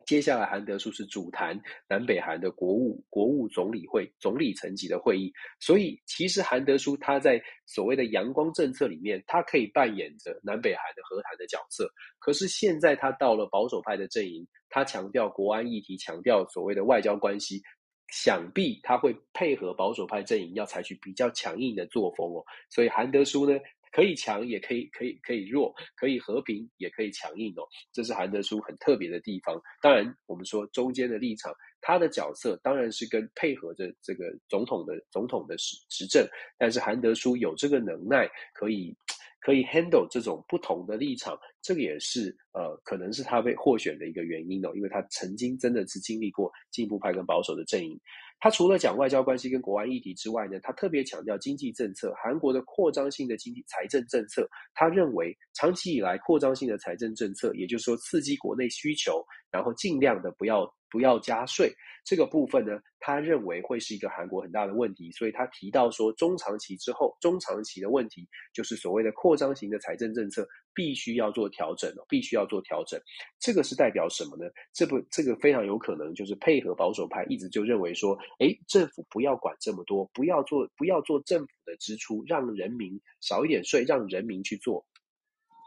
[0.06, 11.90] 接下来，韩德书是主谈南北韩的国务国务总理会总理层级的会议，所以其实韩德书他在所谓的阳光政策里面，他可以扮演着南北韩的和谈的角色。
[12.18, 17.62] 可是现在他到了保守派的阵营，他强调国安议题，强调所谓的外交关系，
[18.08, 22.44] 想必他会配合保守派阵营，要采取比较强硬的作风哦。
[22.68, 23.58] 所以韩德书呢，
[23.94, 27.62] 可以强，也可以可以可以弱，可以和平，也可以强硬哦。
[27.92, 29.56] 这是韩德书很特别的地方。
[29.80, 36.26] 当然，我们说中间的立场，他的角色当然是跟配合着这个总统的总统的执执政。
[36.58, 38.92] 但是韩德书有这个能耐，可以
[39.40, 44.72] 可以 handle 这种不同的立场，这个也是呃，可能是他被获选的一个原因哦。
[44.74, 47.96] 因为他曾经真的是经历过进步派跟保守的阵营。
[48.44, 54.46] 他除了讲外交关系跟国安议题之外呢，他特别强调经济政策，韩国的扩张性的经济财政政策。
[54.74, 60.70] 他认为长期以来扩张性的财政政策，也就是说刺激国内需求，然后尽量的不要。
[60.94, 61.74] 不要加税
[62.04, 73.00] 这个部分呢，他认为会是一个韩国很大的问题，所以他提到说，中长期之后，中长期的问题就是所谓的扩张型的财政政策必须要做调整，必须要做调整。
[73.40, 74.48] 这个是代表什么呢？
[74.72, 84.86] 这不，这个非常有可能就是配合保守派一直就认为说，诶，政府不要管这么多，不要做，不要做政府的支出，让人民少一点税，让人民去做。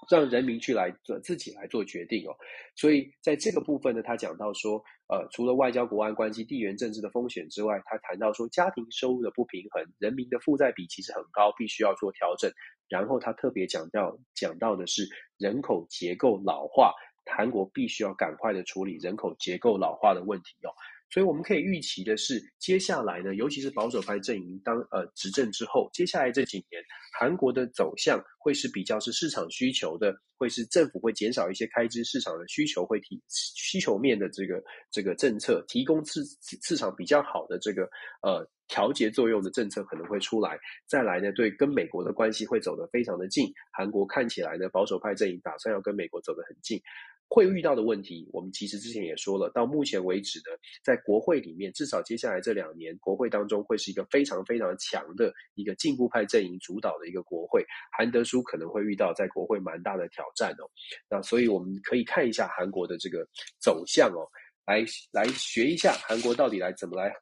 [0.10, 2.36] 让人民去来做自己来做决定哦，
[2.76, 12.50] 所以在这个部分呢，他讲到说，呃，除了外交、国安关系、地缘政治的风险之外，他谈到说，家庭收入的不平衡，人民的负债比其实很高，必须要做调整。
[12.88, 16.94] 然后他特别讲到讲到的是人口结构老化，
[17.26, 20.72] 韩国必须要赶快的处理人口结构老化的问题哦。
[21.10, 26.84] 所以我们可以预期的是，接下来呢，尤其是保守派阵营当呃执政之后，接下来这几年，
[27.18, 36.22] 韩国的走向会是比较是市场需求的，会是政府会减少一些开支，市场的需求会提需求面的这个这个政策，提供市
[36.62, 37.84] 市场比较好的这个
[38.22, 40.60] 呃调节作用的政策可能会出来。
[40.86, 46.82] 再来呢，对跟美国的关系会走得非常的近，韩国看起来呢，保守派阵营打算要跟美国走得很近。
[47.30, 57.66] 会遇到的问题，我们其实之前也说了，到目前为止呢，在国会里面，至少接下来这两年，国会当中会是一个非常非常强的一个进步派阵营主导的一个国会，
[57.98, 60.64] 韩德书可能会遇到在国会蛮大的挑战哦。
[61.10, 63.28] 那所以我们可以看一下韩国的这个
[63.60, 64.24] 走向哦，
[64.66, 67.14] 来来学一下韩国到底来怎么来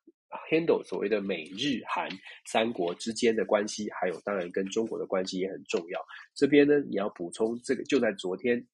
[0.49, 2.09] handle 所谓的美日韩
[2.45, 5.99] 三国之间的关系，还有当然跟中国的关系也很重要。
[6.33, 8.65] 这边呢，你要补充这个，就在昨天。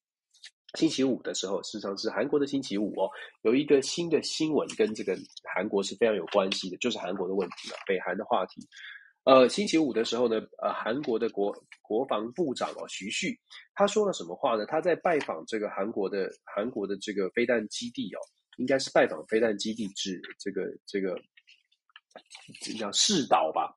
[0.75, 3.09] 星期五的时候，事实上是韩国的星期五哦，
[3.41, 5.17] 有一个新的新闻跟这个
[5.53, 8.65] 韩国是非常有关系的，就是韩国的问题了，北韩的话题。
[9.25, 13.37] 呃，星期五的时候呢，呃，韩国的国国防部长哦，徐旭，
[13.75, 14.65] 他说了什么话呢？
[14.65, 18.19] 他在拜访这个韩国的韩国的这个飞弹基地哦，
[18.55, 21.19] 应该是拜访飞弹基地之这个这个
[22.77, 23.75] 叫试导吧。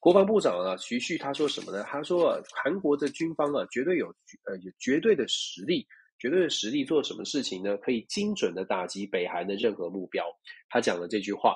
[0.00, 1.82] 国防部长啊，徐旭他说什么呢？
[1.84, 4.08] 他说，韩国的军方啊，绝对有
[4.44, 5.86] 呃有绝对的实力。
[6.16, 7.76] 绝对的实力做什么事情呢？
[7.78, 10.24] 可以精准的打击北韩的任何目标。
[10.70, 11.54] 他讲了这句话，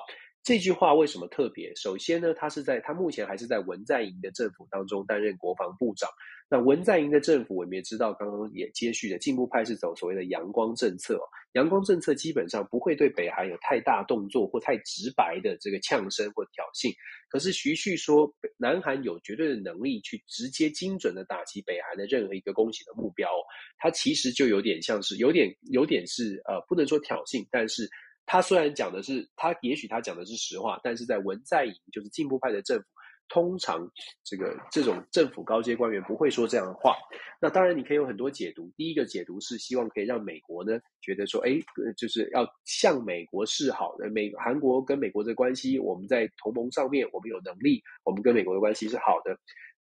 [0.49, 1.71] 这句话为什么特别？
[1.75, 6.09] 首先呢，他是在他目前还是在文在寅的政府当中担任国防部长。
[6.49, 11.21] 那文在寅的政府，我们也知道，刚刚也接续的进步派是走所谓的阳光政策哦。
[11.51, 16.91] 阳光政策基本上不会对北韩有太大动作或太直白的这个呛声或挑衅。
[17.29, 18.27] 可是徐旭说，
[18.57, 23.29] 南韩有绝对的能力去直接精准的打击北韩的任何一个攻击的目标。
[23.77, 27.87] 他其实就有点像是有点有点是呃，不能说挑衅，但是
[28.29, 32.85] 他虽然讲的是他也许他讲的是实话，但是在文在寅就是进步派的政府。
[33.31, 33.87] 通常，
[34.23, 36.95] 这个这种政府高阶官员不会说这样的话。
[37.39, 38.71] 那当然，你可以有很多解读。
[38.75, 41.59] 第一个解读是希望可以让美国呢觉得说，哎，
[41.95, 44.09] 就是要向美国示好的。
[44.09, 49.37] 美韩国跟美国的关系，我们在同盟上面，我们有能力，我们跟美国的关系是好的。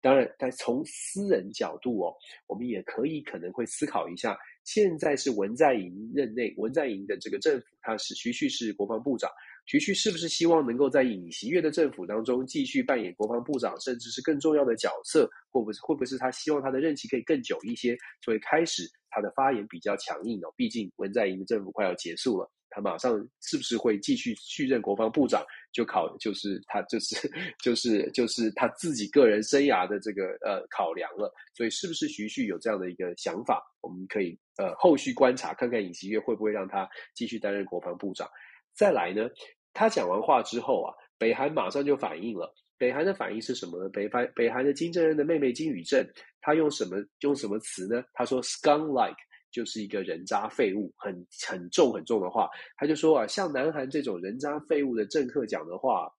[0.06, 2.14] 当然，但从私人角度哦，
[2.46, 4.38] 我们也可以可能会思考一下。
[4.62, 9.28] 现在是文在寅任内，文在寅的这个政府，他是徐旭是国防部长。
[9.66, 15.28] 徐旭是不是希望能够在尹锡悦的政府当中继续扮演国防部长，甚至是更重要的角色？
[15.50, 17.96] 会不会会不会是他希望他的任期可以更久一些？
[18.24, 20.54] 所以开始他的发言比较强硬哦。
[20.56, 27.16] 毕竟文在寅的政府快要结束了，他马上是不是会继续续任国防部长，就考就是他就是
[27.58, 31.32] 就是就是他自己个人生涯的这个呃考量了。
[31.54, 38.28] 所以是不是徐旭有这样的一个想法，我们可以呃后续观察，看看尹锡悦会不会让他继续担任国防部长。
[38.74, 39.26] 再来呢，
[39.72, 42.54] 他讲完话之后啊，北韩马上就反应了。
[42.78, 43.88] 北韩的反应是什么呢？
[43.88, 46.06] 北韩北韩的金正恩的妹妹金宇正，
[46.42, 48.04] 他用什么用什么词呢？
[48.12, 49.16] 他说 “scum-like”
[49.56, 52.50] 就是一个人渣废物，很很重很重的话。
[52.76, 56.12] 他就说啊，像南韩这种人渣废物的政客讲的话，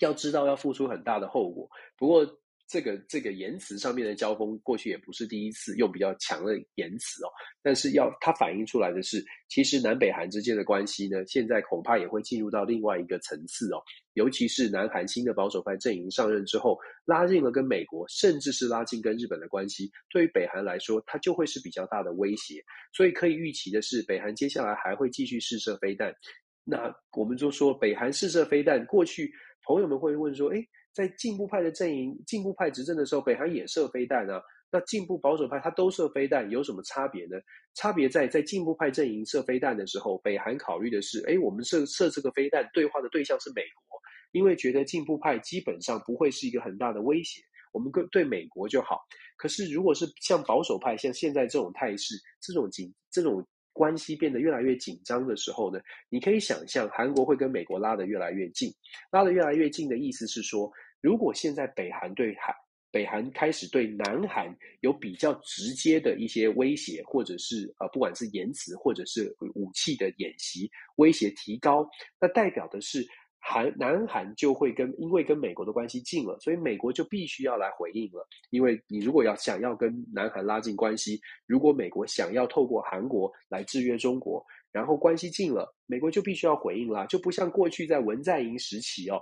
[0.00, 1.66] 要知道要付出很大的后果。
[1.96, 2.26] 不过。
[2.70, 7.28] 这个这个言辞上面的交锋，过去也不是第一次用比较强的言辞哦。
[7.60, 13.82] 但是要它反映出来的是，其实南北韩之间的关系呢，现在恐怕也会进入到另外一个层次哦。
[14.12, 22.62] 尤其是南韩新的保守派阵营上任之后，拉近了跟美国，甚至是拉近跟日本的关系，对于北韩来说，它就会是比较大的威胁。
[22.92, 26.14] 所以可以预期的是，北韩接下来还会继续试射飞弹。
[26.62, 29.32] 那我们就说，北韩试射飞弹，过去
[29.66, 34.42] 朋友们会问说，诶在进步派的阵营，进步派执政的时候，北韩也射飞弹啊。
[34.72, 37.36] 那进步保守派他都射飞弹，有什么差别呢？
[37.74, 43.98] 差别在在进步派阵营射飞弹的时候，北韩考虑的是，哎，我们射射这个飞弹，对话的对象是美国，
[44.30, 47.40] 因为觉得进步派基本上不会是一个很大的威胁，
[47.72, 49.00] 我们跟对美国就好。
[49.36, 53.46] 可是如果是像保守派，像现在这种态势，这种紧这种。
[53.72, 58.72] 关系变得越来越紧张的时候呢，你可以想象韩国会跟美国拉得越来越近。
[59.10, 62.54] 拉得越来越近的意思是说，如果现在北韩对韩
[62.90, 71.88] 北韩开始对南韩有比较直接的一些威胁，或者是呃不管是言辞或者是武器的演习威胁提高，
[72.20, 73.06] 那代表的是。
[73.42, 78.26] 韩南韩就会跟，因为跟美国的关系近了，所以美国就必须要来回应了。
[78.50, 87.06] 因为你如果要想要跟南韩拉近关系，如果美国想要透过韩国来制约中国，然后关系近了，美国就必须要回应啦。
[87.06, 89.20] 就不像过去在文在寅时期哦，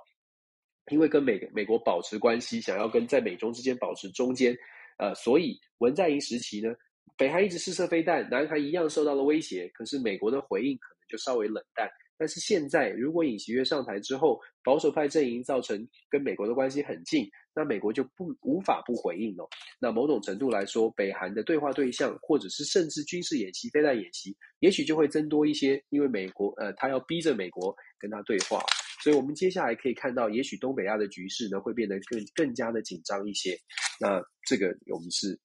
[0.91, 4.55] 因为跟美美国保持关系，想要跟在美中之间保持中间，
[4.99, 6.75] 呃，所以文在寅时期呢，
[7.17, 11.89] 北韩一直试射飞弹，南韩一样受到了威胁，可是美国的回应可能就稍微冷淡。
[12.19, 19.49] 但是现在，如果尹锡悦上台之后，保守派阵营造成跟美国的关系很近，那美国就不无法不回应了。
[19.79, 28.61] 那某种程度来说，北韩的对话对象，或者是甚至军事演习、飞弹演习，也许就会增多一些，因为美国呃，他要逼着美国跟他对话。
[29.03, 33.57] 所以我们接下来可以看到，也许东北亚的局势呢，会变得更更加的紧张一些。
[34.01, 35.39] 那这个我们是。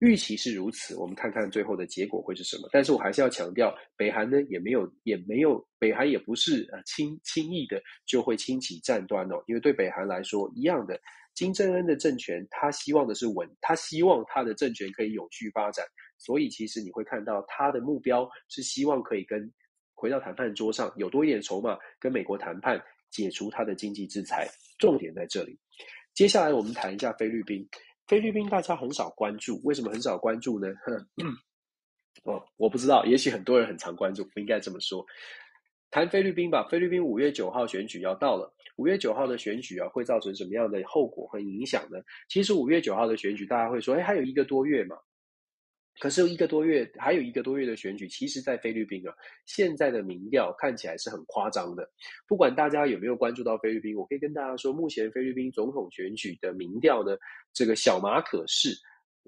[0.00, 2.68] 预期是如此，我们看看最后的结果会是什么。
[2.70, 9.42] 但是我还是要强调，北韩呢也没有也没有，北韩也不是呃轻轻易的就会轻启战端哦。
[9.46, 11.00] 因为对北韩来说，一样的，
[11.34, 15.86] 金正恩的政权，他希望的是稳，他希望他的政权可以有序发展。
[16.18, 19.50] 所以其实你会看到他的目标是希望可以跟
[19.94, 22.78] 回到谈判桌上有多一点筹码，跟美国谈判
[23.10, 24.46] 解除他的经济制裁。
[24.78, 25.58] 重点在这里。
[26.12, 27.66] 接下来我们谈一下菲律宾。
[28.06, 30.68] 菲律宾大家很少关注，为什么很少关注呢？
[32.24, 35.04] 哦，我不知道，也许很多人很常关注，不应该这么说。
[35.90, 41.98] 谈菲律宾吧，菲律宾五月九号选举要到了，五月九号的选举啊，会造成什么样的后果和影响呢？
[42.28, 44.96] 其实五月九号的选举，大家会说，哎，还有一个多月嘛。
[45.98, 49.14] 可是一个多月，还有一个多月的选举，其实，在菲律宾啊，
[49.46, 51.88] 现在的民调看起来是很夸张的。
[52.28, 57.16] 不管大家有没有关注到菲律宾，我可以跟大家说，目前菲律宾总统选举的民调呢，
[57.52, 58.76] 这个小马可是，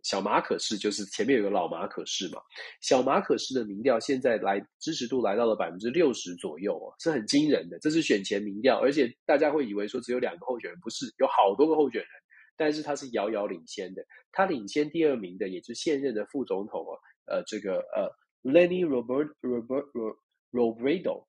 [0.03, 2.41] 小马可是就是前面有个老马可是嘛，
[2.81, 7.79] 小马可是的民调现在来支持度来到了百分之六十左右哦，是很惊人的。
[7.79, 12.11] 这是选前民调，而且大家会以为说只有两个候选人，不是，有好多个候选人。
[12.59, 16.93] 但是他是遥遥领先的，他领先第二名的也就是现任的副总统啊，
[17.27, 18.11] 呃，这个呃
[18.43, 20.17] ，Leni Robert Robert
[20.51, 21.25] Robredo，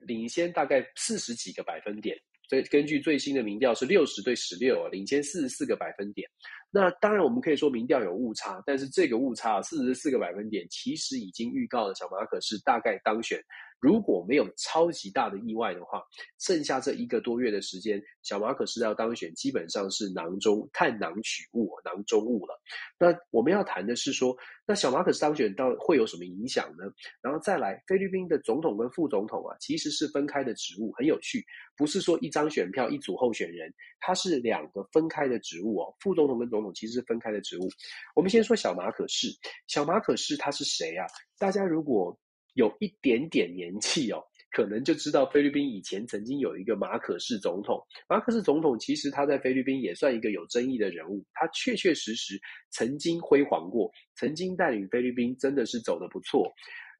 [0.00, 2.18] 领先大概四十几个百分点，
[2.48, 6.28] 所以根据最新的民调是六十对十六啊，领先四十四个百分点。
[6.70, 13.40] 那当然我们可以说民调有误差，但是这个误差四十四个百分点其实已经预告了小马可是大概当选。
[13.80, 16.02] 如果没有超级大的意外的话，
[16.38, 22.58] 剩下这一个多月的时间，小马可是要当选，基本上是囊中探囊取物，囊中物了。
[22.98, 24.34] 那我们要谈的是说，
[24.66, 26.84] 那小马可是当选到会有什么影响呢？
[27.20, 31.44] 然后再来，菲律宾的总统跟副总统啊，其实是分开的职务，很有趣，
[31.76, 33.70] 不是说一张选票一组候选人，
[34.00, 35.94] 它是两个分开的职务哦。
[36.00, 37.68] 副总统跟总统其实是分开的职务。
[38.14, 39.28] 我们先说小马可是，
[39.66, 41.06] 小马可是他是谁啊？
[41.38, 42.18] 大家如果
[42.54, 47.80] 有一点点年纪哦，可能就知道菲律宾以前曾经有一个马可仕总统。
[48.08, 52.40] 马可仕总统其实他在菲律宾也算一个有争议的人物，他确确实实
[52.70, 56.50] 曾经辉煌过，曾经带领菲律宾真的是走得不错。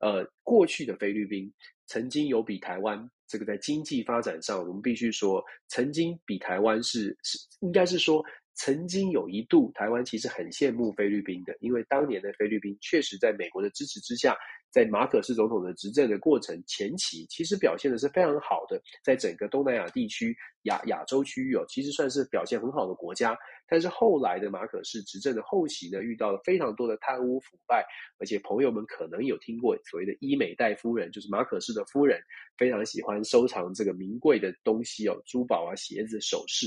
[0.01, 1.51] 呃，过去的菲律宾
[1.87, 8.25] 曾经有比台湾这个在经济发展上，我们必须说，曾经比台湾是是应该是说。
[8.57, 14.37] 曾经有一度，台湾其实很羡慕菲律宾的，因为当年的菲律宾确实在美国的支持之下，
[14.75, 23.39] 在马可仕总统的执政的过程前期，其实表现的是非常好的，在整个东南亚地区、亚亚洲区域哦，其实算是表现很好的国家。
[23.69, 27.87] 但是后来的马可仕执政的后期呢，遇到了非常多的贪污腐败，
[28.19, 32.21] 而且朋友们可能有听过所谓的伊美代夫人，就是马可仕的夫人，
[32.59, 36.67] 非常喜欢收藏这个名贵的东西哦，珠宝啊、鞋子、首饰。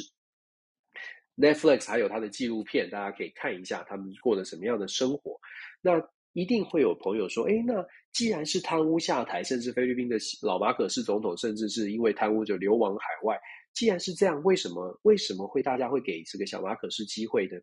[1.35, 5.37] Netflix 还有他的纪录片，大家可以看一下他们过的什么样的生活。
[5.81, 6.01] 那
[6.37, 7.83] 一定会有朋友说：“诶，那
[8.13, 13.35] 既然是贪污下台，甚至菲律宾的老马可是总统，甚至是因为贪污就流亡海外。
[13.73, 17.57] 既然是这样，为什么为什么会大家会给这个小马可是机会呢？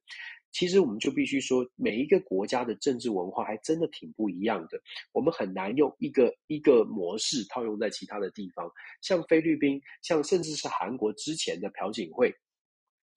[0.50, 4.80] 其实我们就必须说，每一个国家的政治文化还真的挺不一样的。
[5.12, 8.68] 我们很难用一个一个模式套用在其他的地方，
[9.02, 12.34] 像菲律宾，像甚至是韩国之前的朴槿惠。”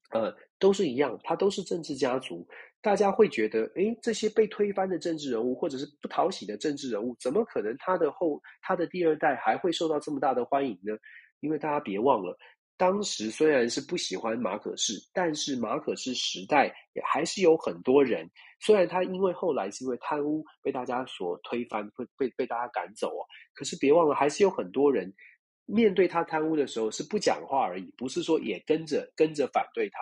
[0.09, 2.47] 呃，都是一样，他都是政治家族。
[2.79, 10.95] 大家会觉得，诶，这些被推翻的政治人物，或者是不讨喜的政治人物，怎么可能他的后他的第二代还会受到这么大的欢迎呢？
[11.41, 12.37] 因为大家别忘了，
[12.77, 18.29] 当时虽然是不喜欢马可仕，但是马可仕时代也还是有很多人，
[18.61, 23.21] 虽然他因为后来是因为贪污被大家所推翻，被被被大家赶走啊，
[23.53, 25.13] 可是别忘了，还是有很多人。
[25.67, 29.99] 面对他贪污的时候是不讲话而已，不是说也跟着跟着反对他，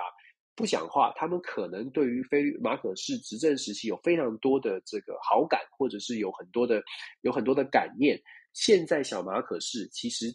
[0.56, 1.12] 不讲话。
[1.18, 6.82] 他们可能对于菲马可仕执政时期有非常多的这个好感，或者是有很多的
[7.22, 8.18] 有很多的感念。
[8.54, 10.34] 现在小马可仕其实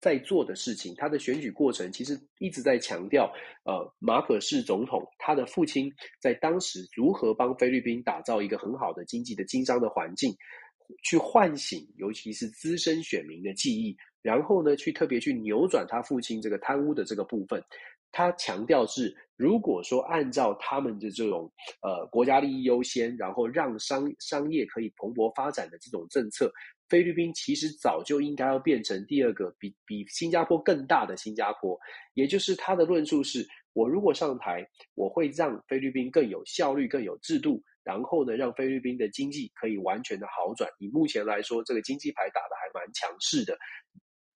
[0.00, 3.30] 在做的事情，他的选举过程其实一直在强调，
[3.64, 10.34] 呃，马可仕总统他的父亲在当时如何帮菲律宾打造一个很好的经济的经商的环境，
[11.04, 13.94] 去唤醒尤其是资深选民的记忆。
[14.22, 17.62] 然后呢，去特别去扭转他父亲这个贪污的这个部分，
[18.12, 21.50] 他强调是，如果说按照他们的这种
[21.82, 26.52] 呃国家利益优先，然后让商商业可以蓬勃发展的这种政策，
[26.88, 31.78] 菲律宾其实早就应该要变成第二个比比新加坡更大的新加坡。
[32.14, 40.68] 也就是他的论述是，我如果上台，我会让菲律宾更有效率、更有制度，然后呢，让菲律宾的经济可以完全的好转。
[40.78, 43.56] 以目前来说，这个经济牌打得还蛮强势的。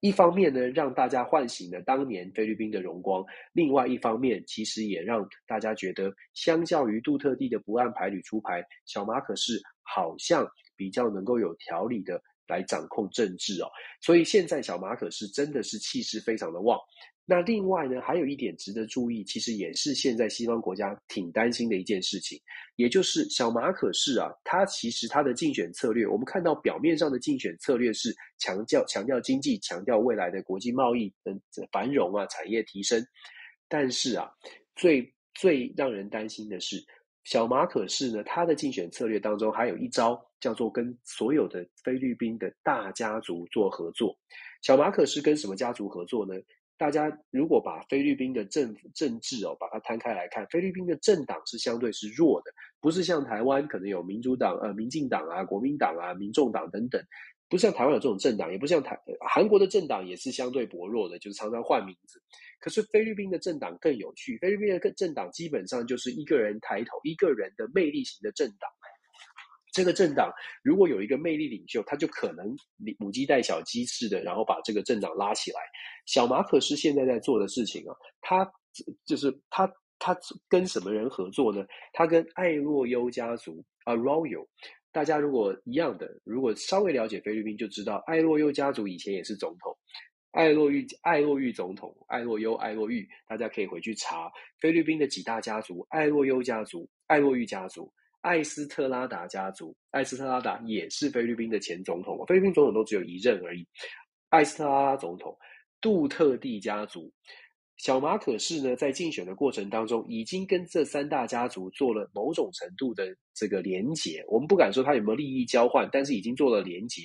[0.04, 3.24] 一方面呢，让大家唤醒了当年菲律宾的荣光；
[3.54, 10.46] 另外一方面，其实也让大家觉得，相较于杜特地的不按牌理出牌，小马可是好像
[10.76, 13.66] 比较能够有条理的来掌控政治哦。
[14.02, 16.78] 所以现在小马可是真的是气势非常的旺。
[17.26, 22.38] 那另外呢，还有一点值得注意，其实也是现在西方国家挺担心的一件事情，
[22.76, 31.34] 也就是小马可仕啊，他其实他的竞选策略，我们看到表面上的竞选策略是强调强调经济，强调未来的国际贸易的
[31.72, 33.02] 繁荣啊，产业提升，
[33.68, 34.28] 但是啊，
[34.76, 36.76] 最最让人担心的是，
[37.24, 44.14] 小马可仕呢，他的竞选策略当中还有一招叫做跟所有的菲律宾的大家族做合作。
[44.60, 46.34] 小马可仕跟什么家族合作呢？
[46.76, 52.50] 大家如果把菲律宾的政府政治哦，把它摊开来看，菲律宾的政党是相对是弱的，
[52.80, 57.00] 不是像台湾可能有民主党、呃民进党啊、国民党啊、民众党等等，
[57.48, 62.20] 不像台湾有这种政党，也不像台韩国的政党也是相对薄弱的，就是常常换名字。
[62.58, 68.68] 可是菲律宾的政党更有趣，菲律宾的政党基本上就是一个人抬头，一个人的魅力型的政党。
[69.74, 72.56] 这个政党如果有一个魅力领袖，他就可能
[72.96, 75.58] 母鸡带小鸡似的，然后把这个政党拉起来。
[76.06, 78.48] 小马可是现在在做的事情啊，他
[79.04, 79.68] 就是他
[79.98, 80.16] 他
[80.48, 81.66] 跟什么人合作呢？
[81.92, 84.46] 他跟艾洛优家族 Arroyo，
[84.92, 89.76] 大家如果一样的，如果稍微了解菲律宾，就知道艾洛优家族以前也是总统，
[90.30, 97.92] 艾洛玉艾洛玉总统，艾洛优艾洛玉，大家可以回去查菲律宾的几大家族：艾洛优家族、艾洛玉家族。
[98.24, 103.66] 艾斯特拉达家族，艾斯特拉达也是菲律宾的前总统，菲律宾总统都只有一任而已。
[104.30, 105.36] 艾斯特拉达总统，
[105.78, 107.12] 杜特地家族，
[107.76, 114.24] 小马可仕呢，在竞选的过程当中，已经跟这三大家族做了某种程度的这个连结。
[114.26, 117.02] 我们不敢说他有没有利益交换，但是已经做了连结。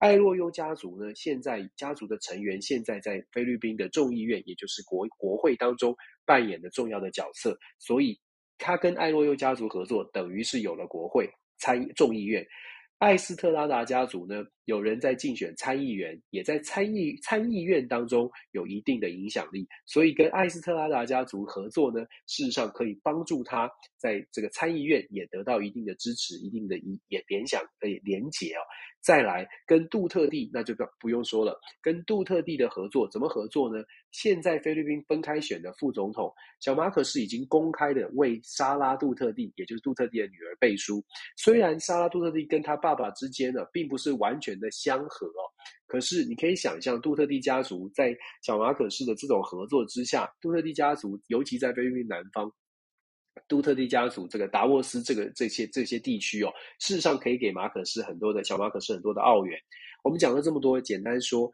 [0.00, 5.96] 艾洛优家族呢，现在家族的成员现在在菲律宾的众议院，也就是国国会当中
[6.26, 8.20] 扮演的重要的角色，所以。
[8.58, 12.46] 他跟艾洛优家族合作，等于是有了国会参众议院。
[12.98, 23.66] 艾斯特拉达家族呢，有人在竞选参议员，也在参议参议院当中有一定的影响力，所以跟艾斯特拉达家族合作呢，事实上可以帮助他
[23.96, 28.60] 在这个参议院也得到一定的支持，一定的一也联想可以连结哦。
[29.00, 33.82] 再来跟杜特地，那就不不用说了，跟杜特地的合作怎么合作呢？
[34.10, 41.02] 现在菲律宾分开选的副总统小马可是已经公开的为莎拉杜特地，也就是杜特地的女儿背书。
[41.36, 45.42] 虽然莎拉杜特地跟他爸爸之间呢，并不是完全的相合哦，
[45.86, 52.50] 可是你可以想象，杜特地家族在小马可斯的这种合作之下，杜特地家族尤其在菲律宾南方。
[53.46, 59.56] 杜特地家族这个达沃斯这个这些这些地区哦，事实上可以给马可斯很多的小马可斯很多的澳元。
[60.02, 61.50] 我们讲了这么多，简单说，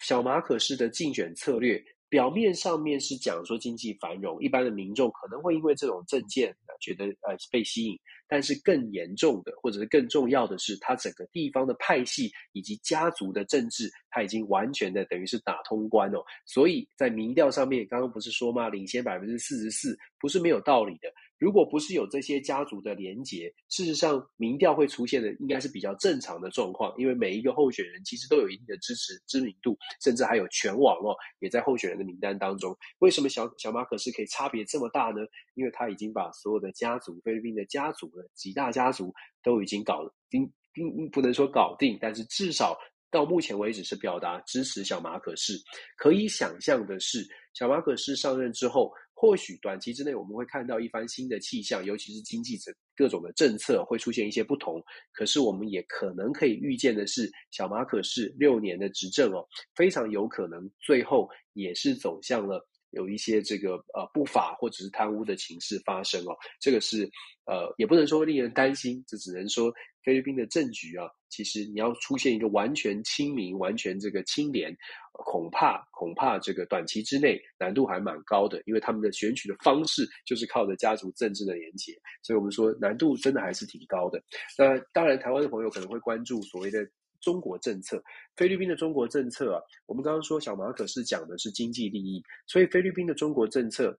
[0.00, 7.98] 小马可斯的竞选策略，表面上面是讲说经济繁荣，一般的民众可能会因为这种政见觉得呃被吸引，
[8.28, 16.18] 但是更严重的或者是更重要的是，他整个地方的派系以及家族的政治，他已经完全的等于是打通关哦。
[16.46, 18.68] 所以在民调上面，刚刚不是说吗？
[18.68, 21.12] 领先百分之四十四，不是没有道理的。
[21.38, 32.76] 如果不是有这些家族的连结，事实上民调会出现的应该是比较正常的状况，因为每一个候选人其实都有一定的支持知名度，甚至还有全网络，也在候选人的名单当中。
[32.98, 35.20] 为什么小小马可仕可以差别这么大呢？
[35.54, 42.76] 因为他已经把所有的家族，菲律宾的家族的几大家族都已经搞定，并不能说搞定，但是至少
[43.10, 45.54] 到目前为止是表达支持小马可仕。
[45.96, 47.24] 可以想象的是，
[47.54, 48.92] 小马可仕上任之后。
[49.20, 54.80] 或许短期之内我们会看到一番新的气象，尤其是经济这各种的政策会出现一些不同。
[55.12, 59.44] 可是我们也可能可以预见的是，小马可是六年的执政哦，
[59.74, 62.64] 非常有可能最后也是走向了
[62.98, 66.36] 有一些这个呃不法或者是贪污的情势发生哦。
[66.60, 67.08] 这个是
[67.46, 69.72] 呃也不能说令人担心，这只能说。
[70.04, 74.74] 菲律宾的政局啊，其实你要出现一个完全亲民、完全这个清廉，
[75.12, 81.92] 恐怕恐怕这个短期之内难度还蛮高的，因为他们的选举的方式就是靠着家族政治的连结，
[82.22, 84.18] 所以我们说难度真的还是挺高的。
[84.56, 86.88] 那当然，台湾的朋友可能会关注所谓的
[87.20, 88.02] 中国政策，
[88.36, 93.98] 菲律宾的中国政策啊，我们刚刚说小马可是讲的是经济利益，所以菲律宾的中国政策。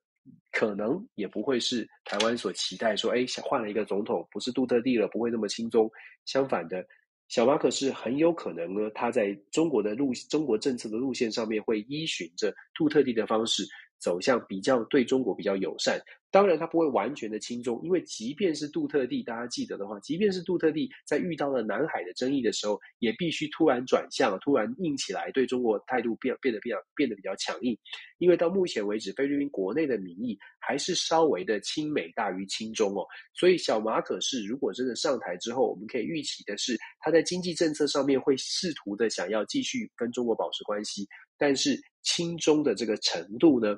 [0.52, 5.90] 可能也不会是台湾所期待说，哎，换了一个总统，不是杜特地了，不会那么轻松。
[6.26, 6.86] 相反的，
[7.28, 13.66] 小马可是很有可能呢，他在中国的路、中国政策的路线上面会依循着杜特地的方式，
[14.00, 16.00] 走向比较对中国比较友善。
[16.32, 27.76] 当然，他不会完全的亲中，因为即便是杜特地，大家记得的话，即便是杜特地在遇到了南海的争议的时候，也必须突然转向，突然硬起来，对中国态度变变得比较变得比较强硬。
[28.18, 33.04] 因为到目前为止，菲律宾国内的民意还是稍微的亲美大于亲中哦。
[33.34, 43.76] 所以，小马可是如果真的上台之后，我们可以预期的是，他在经济政策上面会试图的想要继续跟中国保持关系，但是亲中的这个程度呢，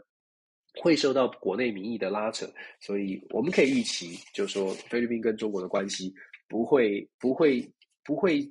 [0.80, 2.50] 会受到国内民意的拉扯，
[2.80, 6.14] 所以我们可以预期，就是说菲律宾跟中国的关系
[6.48, 7.70] 不会不会
[8.02, 8.42] 不会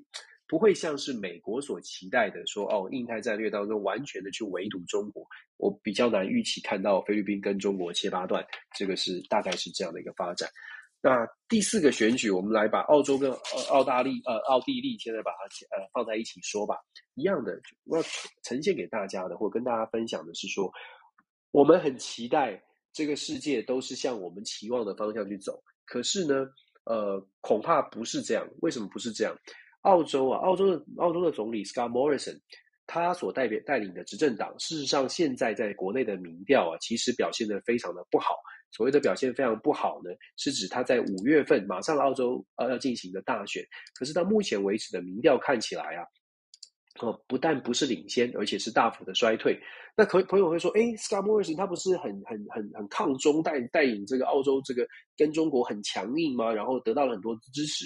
[0.48, 5.26] 不会像是美国所期待的说哦，印太战略当中完全的去围堵中国，
[5.58, 8.46] 我比较难预期看到菲律宾跟中国切八段，
[8.78, 10.48] 这个是大概是这样的一个发展。
[11.02, 13.32] 那第四个选举，我们来把澳洲跟
[13.72, 15.38] 澳大利呃奥地利现在把它
[15.76, 16.76] 呃放在一起说吧，
[17.16, 18.04] 一样的，我要
[18.44, 20.72] 呈现给大家的或跟大家分享的是说。
[21.52, 22.62] 我们很期待
[22.94, 26.46] 这个世界都是向我们期望的方向去走，可是呢，
[26.86, 28.48] 呃，恐怕不是这样。
[28.62, 29.36] 为什么不是这样？
[29.82, 32.40] 澳洲啊，澳洲的澳洲的总理 Scott Morrison，
[32.86, 38.36] 他所代表带领的执政党，事实上现在在国内的民调啊，其实表现得非常的不好。
[38.72, 43.62] 所谓的表现非常不好呢，是指他在五月份马上澳洲呃要进行的大选，
[43.94, 46.06] 可是到目前为止的民调看起来啊。
[47.02, 49.60] 哦，不但不是领先，而且是大幅的衰退。
[49.98, 54.88] 那可朋友会说，诶，Scott Morrison 他不是很很很很抗中，带带领这个澳洲这个
[55.18, 56.54] 跟中国很强硬吗？
[56.54, 57.86] 然后得到了很多支持。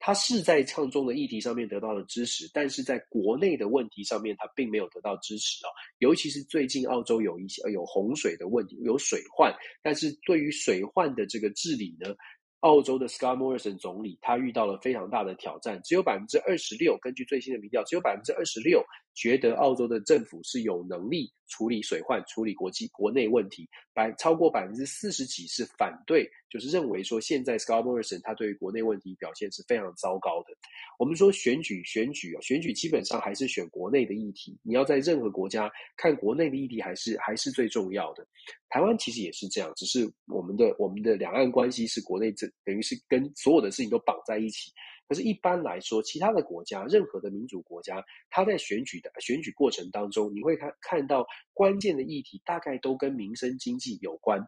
[0.00, 5.70] 他是在抗中的议题上面得到了支持，但是在国内的问题上面，他并没有得到支持啊。
[5.98, 12.14] 尤其是最近澳洲有一些有洪水的问题，有水患，但是对于水患的这个治理呢，
[12.64, 18.82] 澳洲的 Scott Morrison 总理，他遇到了非常大的挑战，只有百分之二十六，根据最新的民调，只有百分之二十六
[19.14, 30.56] 觉得澳洲的政府是有能力处理水患、处理国际国内问题，百超过百分之四十几是反对，就是认为说现在 Scott Morrison 他对于国内问题表现是非常糟糕的。
[30.98, 38.26] 我们说选举选举啊，选举基本上还是选国内的议题，你要在任何国家看国内的议题还是还是最重要的。
[38.68, 44.72] 台湾其实也是这样，只是我们的我们的两岸关系是国内这等于是跟所有的事情都绑在一起，
[45.08, 54.40] 可是，一般来说，其他的国家，任何的民主国家，它在选举的选举过程当中，你会看看到关键的议题大概都跟民生经济有关。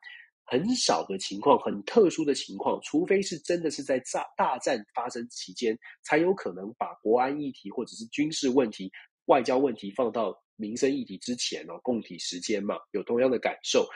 [0.46, 8.90] 很少的情况，很特殊的情况，除非是真的是在大大战发生期间，才有可能把国安议题或者是军事问题、
[9.26, 13.86] 外交问题放到民生议题之前哦，共体时间嘛，有同样的感受。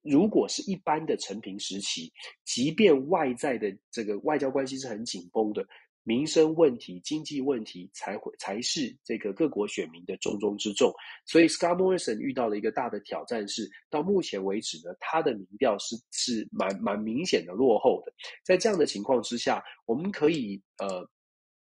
[0.00, 2.12] 如果是一般的承平时期，
[2.44, 5.64] 即便外在的这个外交关系是很紧绷的。
[6.04, 10.92] 民生问题、经济问题才会才是这个各国选民的重中之重。
[11.24, 18.12] 所以，Scott Morrison 遇到了一个大的挑战是，到目前为止呢，他的民调是是蛮蛮明显的落后的。
[18.44, 21.08] 在这样的情况之下，我们可以呃，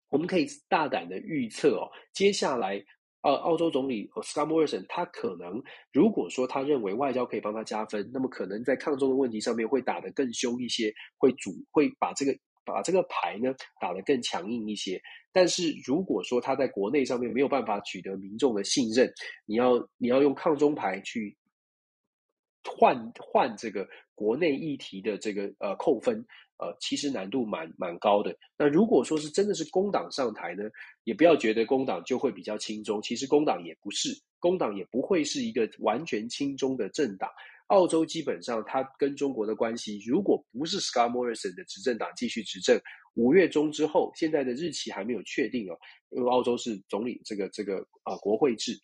[0.09, 2.83] 我们可以大胆的预测哦，接下来
[3.21, 5.63] 呃，澳洲总理 Scott Morrison 他可能
[5.93, 12.37] 如果说他认为外交可以帮他加分，那么可能在抗中的问题上面会打得更凶一些，会主会把这个。
[12.67, 15.01] 把这个牌呢打得更强硬一些，
[15.31, 19.09] 但是如果说他在国内上面没有办法取得民众的信任，
[19.45, 21.35] 你要你要用抗中牌去
[22.65, 26.17] 换换这个国内议题的这个呃扣分，
[26.57, 28.35] 呃其实难度蛮蛮高的。
[28.57, 30.63] 那如果说是真的是工党上台呢，
[31.05, 34.09] 也不要觉得工党就会比较亲中，其实工党也不是，
[34.39, 37.29] 工党也不会是一个完全亲中的政党。
[37.67, 42.79] 澳洲基本上，它跟中国的关系，如果不是 Scott Morrison 的执政党继续执政，
[43.15, 45.77] 五月中之后，现在的日期还没有确定哦，
[46.09, 48.77] 因为澳洲是总理这个这个啊、国会制，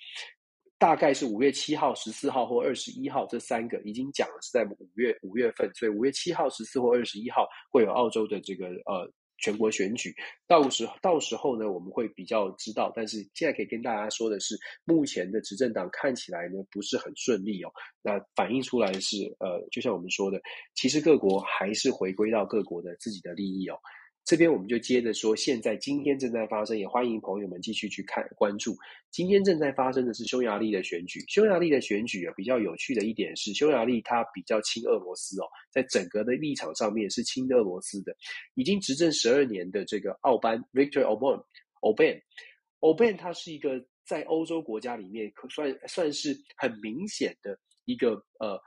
[0.78, 9.10] 大概是五月七号、十四号或二十一号这三个已经讲了是在五月五月份，所以五月七号、十四或二十一号会有澳洲的这个呃。
[9.44, 10.16] 全国选举
[10.48, 12.90] 到时到时候呢，我们会比较知道。
[12.96, 17.70] 但是现在可以跟大家说的是，目前的执政党看起来呢不是很顺利哦。
[18.02, 20.42] 那反映出来是，呃，就像我们说的，
[20.76, 23.78] 其实各国还是回归到各国的自己的利益哦。
[24.26, 28.74] 这边我们就接着说，现在今天正在发生，也欢迎朋友们继续去看关注。
[29.12, 31.20] 今天正在发生的是匈牙利的选举。
[31.28, 38.16] 匈牙利的选举啊，比较有趣的一点是，匈牙利它比较亲俄罗斯哦，在整个的立场上面是亲俄罗斯的。
[38.54, 48.58] 已经执政十二年的这个奥班 Victor Orban，Orban，Orban，他是一个在欧洲国家里面可算算是很明显的一个呃，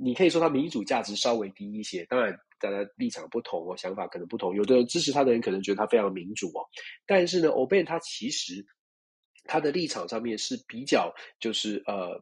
[0.00, 2.38] 你可以说他民主价值稍微低一些，当然。
[2.60, 4.52] 大家立场不同哦，想法可能不同。
[4.52, 6.66] 有的支持他的人可能觉得他非常民主哦，
[7.06, 8.66] 但是呢，Orbán 他其实
[9.44, 12.20] 他的立场上面是比较就是呃，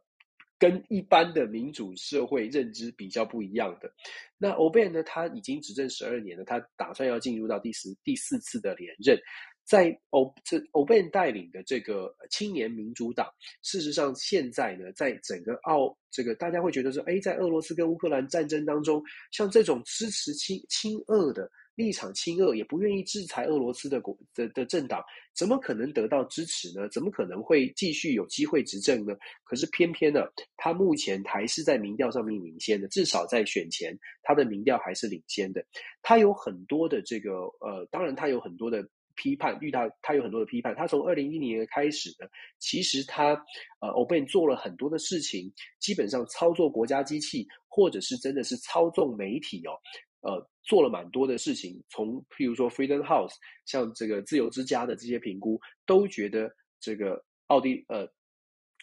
[0.58, 3.90] 跟一般的民主社会认知比较不一样的。
[4.36, 9.18] 那 Orbán 呢，他已经执政十二年了，他打算要进入到第十第四次的连任。
[9.66, 13.28] 在欧这欧贝带领的这个青年民主党，
[13.62, 19.02] 事实上现在呢，在整个澳这个大家会觉得说，哎，在俄罗斯跟乌克兰战争当中，
[19.32, 25.02] 像这种支持亲亲俄的立场亲俄，也不愿意制裁俄罗斯的国的的政党，
[25.34, 26.88] 怎么可能得到支持呢？
[26.90, 29.16] 怎么可能会继续有机会执政呢？
[29.42, 30.20] 可是偏偏呢，
[30.56, 35.64] 他目前还是在民调上面领先的，至少在选前，他的民调还是领先的。
[36.02, 38.88] 他有很多的这个呃，当然他有很多的。
[39.16, 43.32] 批判遇到他有很多的批判，他从二零一零年开始呢，其实他
[43.80, 49.72] 呃，Orbán 做了很多的事情，基本上操作国家机器，或者是真的是操纵媒体哦，
[50.20, 51.82] 呃，做了蛮多的事情。
[51.88, 58.06] 从譬如说 Freedom House，像这个自由之家的这些评估，都觉得这个奥地呃，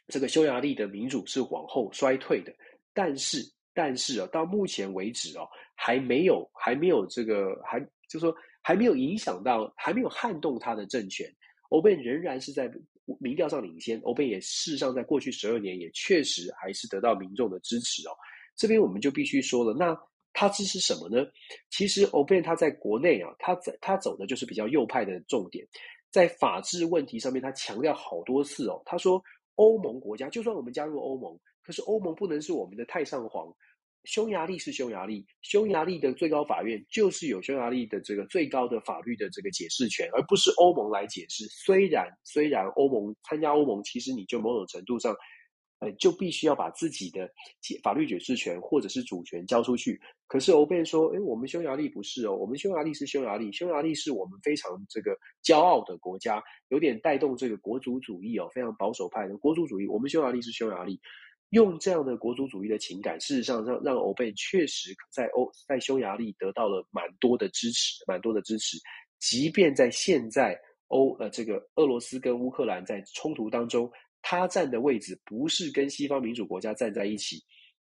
[0.07, 2.51] 这个匈牙利的民主是往后衰退的。
[2.93, 3.39] 但是
[3.73, 7.79] 但是啊，到目前为止哦，还没有还没有这个还
[8.09, 8.36] 就说。
[8.64, 11.32] 还没有影响到，还没有撼动他的政权。
[11.70, 12.72] 欧贝仍然是在
[13.20, 13.99] 民调上领先。
[14.03, 18.11] 欧贝也事实上在过去十二年也确实还是得到民众的支持哦。
[18.55, 19.95] 这边我们就必须说了，那
[20.32, 21.26] 他支持什么呢？
[21.70, 25.68] 其实欧贝他在国内啊，他在他走的就是比较右派的重点，
[26.09, 28.82] 在法治问题上面，他强调好多次哦。
[28.86, 29.22] 他说，
[29.55, 33.53] 欧盟国家就算我们加入欧盟，可是欧盟不能是我们的太上皇。
[34.04, 41.45] 匈牙利是匈牙利，匈牙利的最高法院就是有匈牙利的这个最高的法律的这个解释权，而不是欧盟来解释。
[41.45, 45.16] 虽然虽然欧盟参加欧盟，其实你就某种程度上，
[45.80, 47.30] 呃，就必须要把自己的
[47.62, 49.97] 解法律解释权或者是主权交出去。
[50.28, 59.88] 可是欧贝说，诶，我们匈牙利不是哦，我们匈牙利是匈牙利，匈牙利是我们非常这个骄傲的国家，有点带动这个国族主义哦，非常保守派的国族主义。
[59.88, 61.00] 我们匈牙利是匈牙利。
[61.54, 68.75] 用这样的国族主义的情感，事实上让让欧贝确实在欧在匈牙利得到了蛮多的支持，蛮多的支持。
[69.20, 73.89] 即便在现在欧呃这个俄罗斯跟乌克兰在冲突当中，
[74.24, 77.38] 他站的位置不是跟西方民主国家站在一起，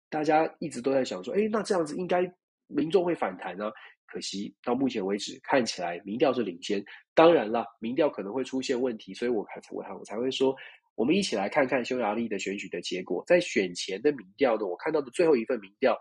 [0.10, 2.22] 大家一直都在想说，诶，那这样子应该
[2.68, 3.70] 民众会反弹呢？
[4.06, 6.82] 可惜到目前为止看起来民调是领先。
[7.14, 10.56] 当然了，民调可能会出现问题，所以我才我我才会说，
[10.98, 13.24] 我们一起来看看匈牙利的选举的结果。
[13.28, 15.96] 在选前的民调呢，我看到的最后一份民调，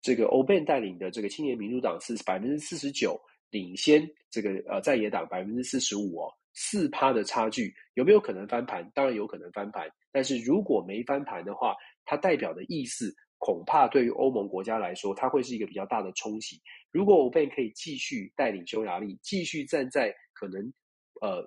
[0.00, 3.20] 这个欧班带领的这个青年民主党是百分之四十九
[3.50, 6.32] 领先这个呃在野党百分之四十五哦。
[6.58, 8.88] 四趴的差距有没有可能翻盘？
[8.94, 11.74] 当然有可能翻盘，但是如果没翻盘的话，
[12.04, 16.58] 它代表的意思恐怕对于欧盟国家来说，它会是一个比较大的冲击。
[16.92, 20.72] 如果欧佩可以继续带领匈牙利，继续站在可能
[21.20, 21.46] 呃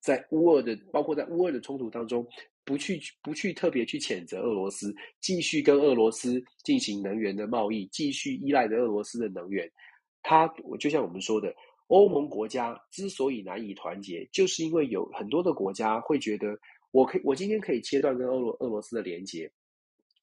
[0.00, 2.26] 在乌俄的，包括在乌俄的冲突当中，
[2.64, 9.70] 不去不去特别去谴责俄罗斯，继续跟俄罗斯进行能源的贸易，继续依赖着俄罗斯的能源，
[10.22, 11.54] 它我就像我们说的。
[11.92, 16.56] 欧盟国家之所以难以团结，就是因为有很多的国家会觉得，
[16.92, 19.50] 我可以，我今天可以切断跟俄罗俄罗斯的连接，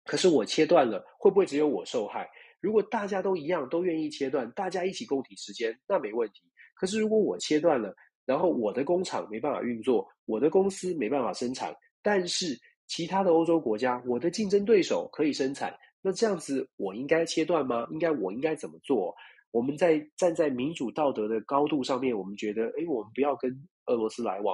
[0.05, 2.25] 可是我切断了，会不会只有我受害？
[2.61, 6.41] 如果大家都一样，都愿意切断，大家一起共体时间，那没问题。
[6.73, 7.93] 可是如果我切断了，
[8.27, 11.73] 然后我的工厂没办法运作，我的公司没办法生产，
[12.03, 17.87] 但是其他的欧洲国家，我的竞争对手可以生产，那这样子我应该切断吗？
[17.89, 19.15] 应该我应该怎么做？
[19.51, 23.49] 我们在站在民主道德的高度上面，我们觉得，诶，我们不要跟
[23.85, 24.53] 俄罗斯来往。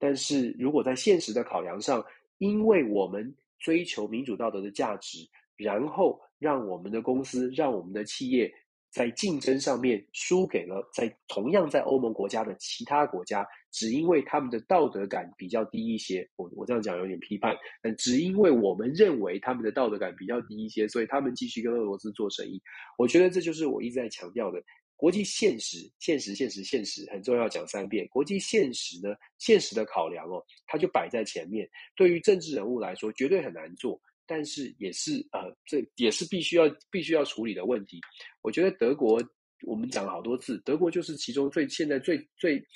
[0.00, 2.04] 但是如果在现实的考量上，
[2.38, 5.18] 因为我们追求民主道德的价值，
[5.56, 8.52] 然后让我们的公司、让我们的企业。
[8.92, 16.28] 在竞争上面输给了在同样在欧盟国家的其他国家，只因为他们的道德感比较低一些。
[16.36, 22.60] 我我这样讲有点批判，但只因为我们认为他们的道德感比较低一些，所以他们继续跟俄罗斯做生意。
[22.98, 24.62] 我觉得这就是我一直在强调的
[24.94, 28.06] 国际现实，现实，现实，现实很重要，讲三遍。
[28.08, 31.66] 国际现实呢，现实的考量哦，它就摆在前面。
[31.96, 33.98] 对于政治人物来说，绝对很难做。
[34.32, 38.00] 但是也是呃，这也是必须要必须要处理的问题。
[38.40, 39.22] 我觉得德国，
[39.66, 42.66] 我们讲了好多次，德国就是其中最现在最最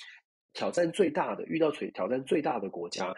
[0.53, 3.11] 挑战最大的，遇到最挑战最大的国家。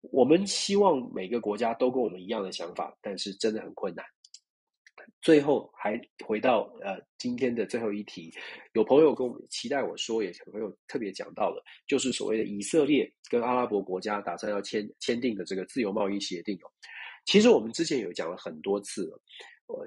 [0.00, 4.04] 我们希望每个国家都跟我们一样的想法，但是真的很困难。
[5.22, 8.32] 最后还回到呃今天的最后一题，
[8.72, 16.66] 有朋友跟我们期待我说，也有朋友特别讲到了，就是所谓的以色列跟阿拉伯国家打算要签签订的这个自由贸易协定哦。
[17.26, 19.20] 其实我们之前有讲了很多次了，
[19.66, 19.86] 呃，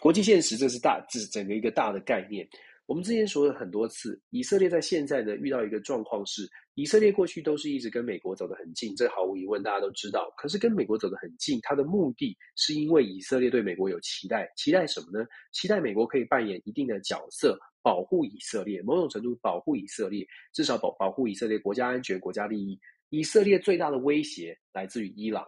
[0.00, 2.46] 国际现实这是大，这是整个一个大的概念。
[2.86, 10.28] 我们之前说了很多次，以色列在现在呢遇到一个状况是，以色列过去都是一直跟美国走得很近，这毫无疑问大家都知道。
[10.36, 15.24] 可是跟美国走得很近，它的目的是因为以色列对美国有期待，期待什么呢？
[15.52, 22.76] 期待美国可以扮演一定的角色，保护以色列，某种程度保护以色列，至少保保护以色列国家安全、国家利益。
[23.10, 25.46] 以色列最大的威胁来自于伊朗。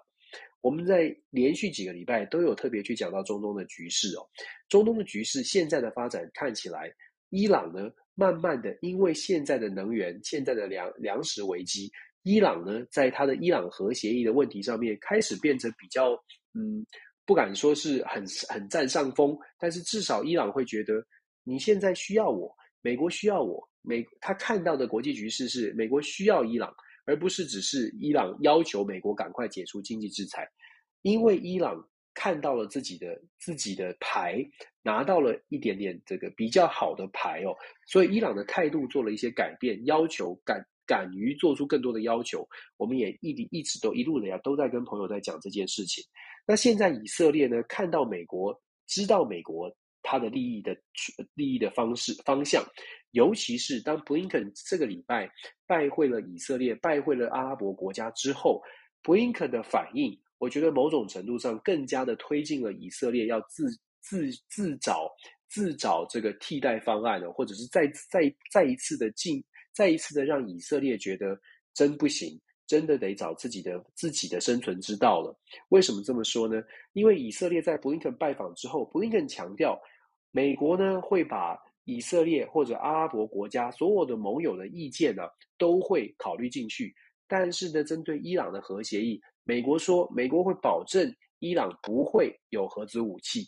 [0.61, 4.23] 我们在连续几个礼拜都有特别去讲到中东的局势哦，
[4.69, 6.89] 中东的局势现在的发展看起来，
[7.31, 11.91] 伊朗呢，慢慢的因为现在的能源、现在的粮粮食危机，
[12.23, 16.13] 伊朗呢，在它的伊朗核协议的问题上面开始变成比较，
[16.55, 16.87] 嗯，
[17.27, 21.05] 不敢说是很很占上风，但是至少伊朗会觉得
[21.43, 26.73] 你现在需要我，美国需要我，美他看到的国际局势是美国需要伊朗。
[27.05, 30.49] 而不是只是伊朗要求美国赶快解除经济制裁，
[31.03, 34.45] 因为伊朗看到了自己的自己的牌，
[34.83, 37.57] 拿到了一点点这个比较好的牌哦，
[37.87, 42.47] 所以伊朗的态度做了一些改变，要求敢敢于做出更多的要求。
[42.77, 46.05] 我们也一一直都一路的呀都在跟朋友在讲这件事情。
[46.47, 50.77] 那现在以色列呢，看到美国，知道美国他的利益的
[51.35, 52.65] 利益的方式方向。
[53.13, 55.31] 尤其是当布林肯这个礼拜
[55.67, 58.63] 拜会了以色列、拜会了阿拉伯国家之后，
[59.03, 63.67] 布林肯的反应，我觉得某种程度上更加的推进了以色列要自
[64.01, 65.11] 自自找
[65.51, 71.39] 自找这个替代方案了，或者是再再再一次的进，再一次的让以色列觉得
[71.75, 75.39] 真不行，真的得找自己的自己的生存之道了。
[75.69, 76.63] 为什么这么说呢？
[76.95, 79.79] 因为以色列在布林肯拜访之后，布林肯强调，
[80.33, 81.57] 美国呢会把。
[81.85, 85.25] 以色列或者阿拉伯国家所有的盟友的意见呢，
[85.59, 86.95] 都会考虑进去。
[87.27, 93.41] 但是呢，针对伊朗的核协议，美国说美国会保证伊朗不会有核子武器。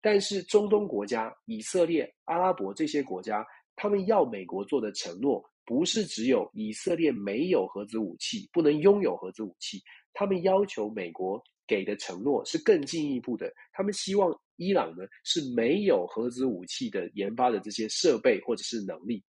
[0.00, 3.44] 但是中东国家以色列、阿拉伯这些国家，
[3.74, 9.82] 他们要美国做的承诺，不是只有以色列没有核子武器，不能拥有核子武器。
[10.14, 14.32] 他们要求美国给的承诺是更进一步的，他们希望。
[14.56, 19.22] 伊朗呢是没有核子武器的研发的这些设备或者是能力，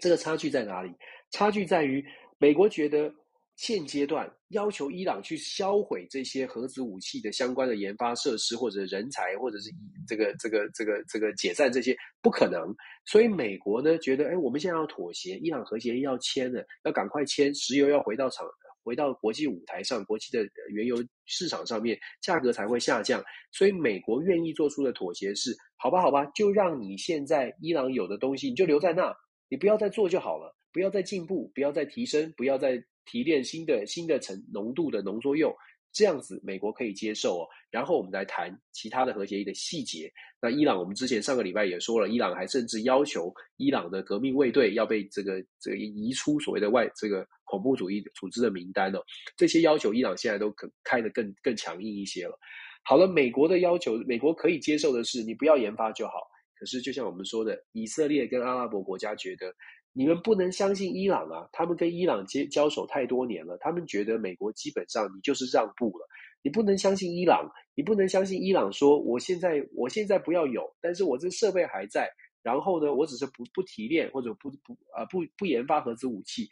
[0.00, 0.92] 这个差距在哪里？
[1.30, 2.04] 差距在于
[2.38, 3.12] 美国觉得
[3.56, 9.70] 现阶段要求伊朗去销毁这些核子武器的相关的研发设施或者人才，或者是
[10.06, 12.74] 这个这个这个这个解散这些不可能。
[13.04, 18.46] 所以美国呢觉得，哎，我们现在要妥协，伊朗核协议要签了，要赶快签，石油要回到场，
[18.84, 23.24] 回到国际舞台上，国际的原油市场上面，价格才会下降。
[23.50, 29.12] 所以美国愿意做出的妥协是，好吧，好吧，就让你现在伊朗有的东西，你就留在那，
[29.48, 32.84] 你不要再做就好了，不要再进步，不要再提升，不要再。
[33.06, 35.54] 提炼新的新的成浓度的浓缩铀，
[35.94, 37.48] 这样子美国可以接受哦。
[37.70, 40.12] 然后我们来谈其他的核协议的细节。
[40.42, 49.00] 那伊朗，我们之前上个礼拜也说了，伊朗还甚至要求伊朗的革命卫队要被这个这个移出所谓的外这个恐怖主义组织的名单哦。
[49.36, 52.38] 这些要求伊朗现在都可开得更更强硬一些了。
[52.82, 56.14] 好了，美国的要求，美国可以接受的是你不要研发就好。
[56.58, 59.54] 可是就像我们说的，以色列跟阿拉伯国家觉得。
[59.96, 61.48] 你们不能相信伊朗啊！
[61.52, 66.08] 他们跟伊朗接交手太多年了，他们觉得美国基本上你就是让步了。
[66.42, 72.10] 你不能相信伊朗，你不能相信伊朗说我现在我现在不要有，但是我这设备还在。
[72.42, 76.46] 然后呢，我只是不不提炼或者不不啊不不研发核子武器。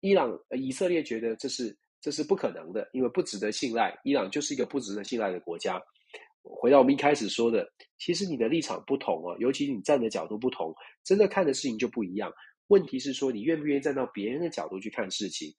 [0.00, 3.98] 伊朗呃以色列觉得这是这是不可能的，因为不值得信赖。
[4.04, 5.80] 伊朗就是一个不值得信赖的国家。
[6.42, 7.66] 回到我们一开始说的，
[7.98, 12.32] 其实你的立场不同哦，尤其你站的角度不同，真的看的事情就不一样。
[12.70, 15.52] 问题是说，你愿不愿意站到别人的角度去看事情？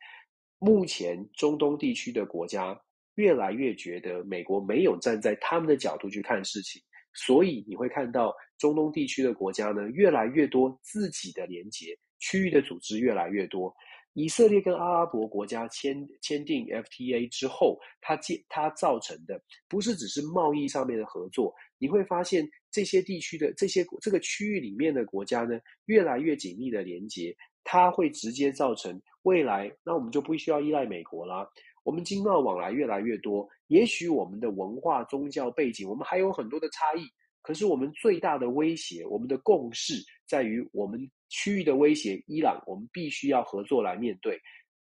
[0.60, 2.80] 目前中东地区的国家
[3.16, 6.82] 越来越觉得美国没有站在他们的角度去看事情，
[7.14, 13.74] 所以你会看到中东地区的国家呢，越来越多自己的连结，区域的组织越来越多。
[14.14, 22.50] 以色列跟阿拉伯国家签签订 FTA 之后，它建它造成的不是只是贸易上面的合作，你会发现。
[22.72, 31.48] 这些地区的这些这个区域里面的国家呢，越来越紧密的连接，它会直接造成未来，那我们就不需要依赖美国啦。
[31.84, 37.02] 我们经贸往来越来越多，也许我们的文化、宗教背景，我们还有很多的差异，
[37.42, 39.96] 可是我们最大的威胁，我们的共识
[40.28, 44.40] 在于我们区域的威胁，伊朗，我们必须要合作来面对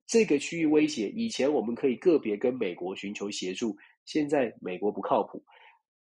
[0.06, 1.10] 这个区域威胁。
[1.10, 3.76] 以前我们可以个别跟美国寻求协助，
[4.06, 5.44] 现在美国不靠谱。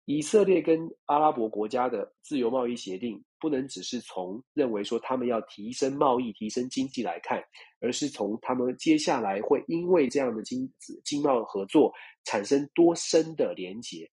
[0.06, 7.42] 以色列跟阿拉伯国家的自由贸易协定，不能只是从认为说他们要提升贸易、提升经济来看，
[7.80, 10.70] 而是从他们接下来会因为这样的经
[11.06, 11.94] 经贸合作
[12.26, 14.10] 产生多深的连结。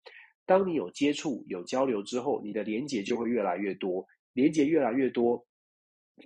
[0.45, 5.43] 当你有接触、有交流之后，你的连结就会越来越多，连结越来越多，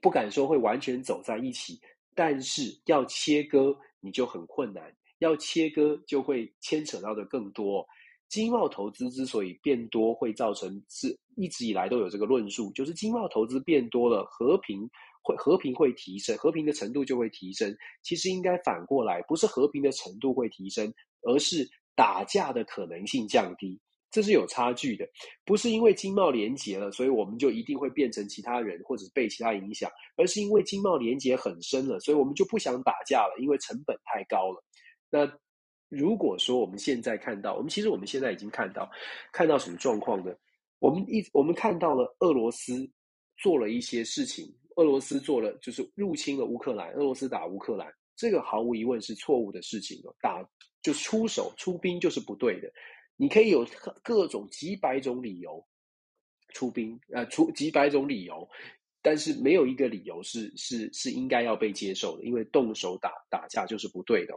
[0.01, 1.79] 不敢说会完全走在一起，
[2.13, 7.85] 但是要切割你就很困难，要切割就会牵扯到的更多。
[8.33, 14.89] 经贸投资之所以变多，会造成是一直以来都有这个论述，就是经贸投资变多了，和平
[15.21, 17.77] 会和平会提升，和平的程度就会提升。
[18.01, 20.91] 其实应该反过来，不是和平的程度会提升，
[21.21, 21.63] 而是
[21.95, 23.79] 打架的可能性降低，
[24.09, 25.07] 这是有差距的。
[25.45, 34.63] 不是因为经贸连结了，所以我们就一定会变成其他人，或者被其他影响，而是因为经贸连结很深了，所以我们就不想打架了，因为成本太高了。
[35.11, 35.31] 那。
[35.95, 38.89] 如果说我们现在看到，我们其实我们现在已经看到，
[39.31, 40.33] 看到什么状况呢？
[40.79, 42.89] 我们一我们看到了俄罗斯
[43.37, 50.45] 做了一些事情，俄罗斯做了就是入侵了乌克兰，俄罗斯打乌克兰，这个毫无疑问是错误的事情哦，打
[50.81, 52.69] 就出手出兵就是不对的。
[53.15, 53.65] 你可以有
[54.01, 55.65] 各种几百种理由
[56.49, 58.45] 出兵，呃，出几百种理由，
[59.01, 64.33] 但是没有一个理由是是是应该要被接受的，因为动手打打架就是不对的。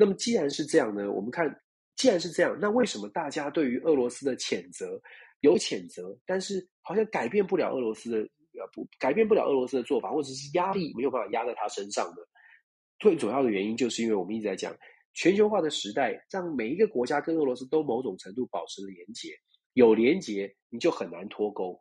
[0.00, 1.54] 那么既然是这样呢，我们看，
[1.94, 4.98] 既然是这样，那为什么大家对于俄罗斯的谴责
[5.40, 8.16] 有谴责，但是好像改变不了俄罗斯的
[8.58, 12.22] 呃不改变不了俄罗斯的做法，或者是压力没有办法压在他身上呢？
[12.98, 14.74] 最主要的原因就是因为我们一直在讲
[15.12, 19.28] 全球化的时代，让每一个国家跟俄罗斯都某种程度保持了连结，
[19.74, 21.78] 有连结你就很难脱钩。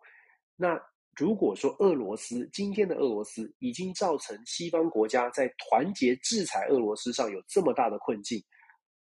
[0.57, 0.77] 那
[1.19, 8.41] 如果说俄罗斯今天的俄罗斯已经造成西方国家在团结制裁俄罗斯上有这么大的困境，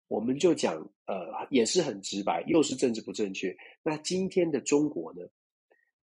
[0.08, 0.78] 我们就讲，
[1.08, 1.16] 呃，
[1.50, 3.54] 也是很直白，又是政治不正确。
[3.84, 5.24] 那今天的中国呢？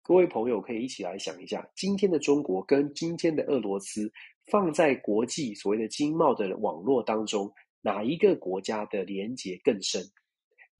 [0.03, 4.11] 各位朋友可以一起来想一下，今天的中国跟今天的俄罗斯
[4.47, 7.49] 放在国际所谓的经贸的网络当中，
[7.83, 10.03] 哪一个国家的连结更深？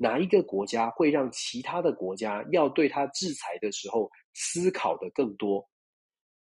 [0.03, 5.63] 哪一个国家会让其他的国家要对它制裁的时候，思考的更多，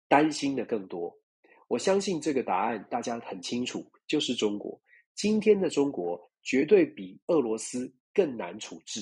[0.09, 1.11] 担心的更多。
[1.67, 4.79] 我相信这个答案大家很清楚，就是中国。
[5.15, 9.01] 今天的中国绝对比俄罗斯更难处置。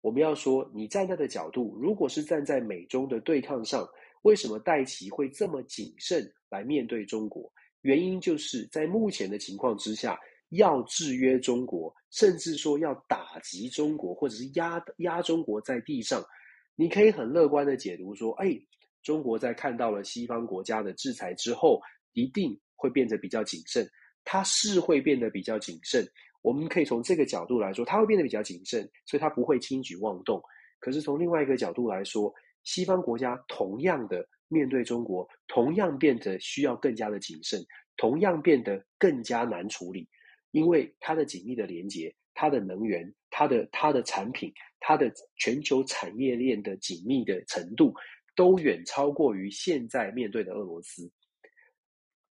[0.00, 3.84] 我们要说，你站在的角度，如果是站在美中的对抗上，
[4.22, 7.52] 为什么戴琪会这么谨慎来面对中国？
[7.80, 10.16] 原因就是在目前的情况之下，
[10.50, 16.22] 要制约中国，甚至说要打击中国，或者是压压中国在地上，
[16.76, 18.56] 你可以很乐观的解读说，哎，
[19.02, 21.80] 中国在看到了西方国家的制裁之后，
[22.12, 23.84] 一定会变得比较谨慎。
[24.24, 26.06] 它是会变得比较谨慎，
[26.42, 30.40] 我们可以从这个角度来说，它会变得比较谨慎，所以它不会轻举妄动。
[30.78, 32.32] 可是从另外一个角度来说，
[32.62, 37.60] 西方国家同样的面对中国，同样变得需要更加的谨慎，
[37.96, 40.08] 同样变得更加难处理，
[40.52, 47.92] 因为它的紧密的连接，它的能源，它的它的产品，它的全球产业链的紧密的程度，
[48.36, 51.10] 都远超过于现在面对的俄罗斯。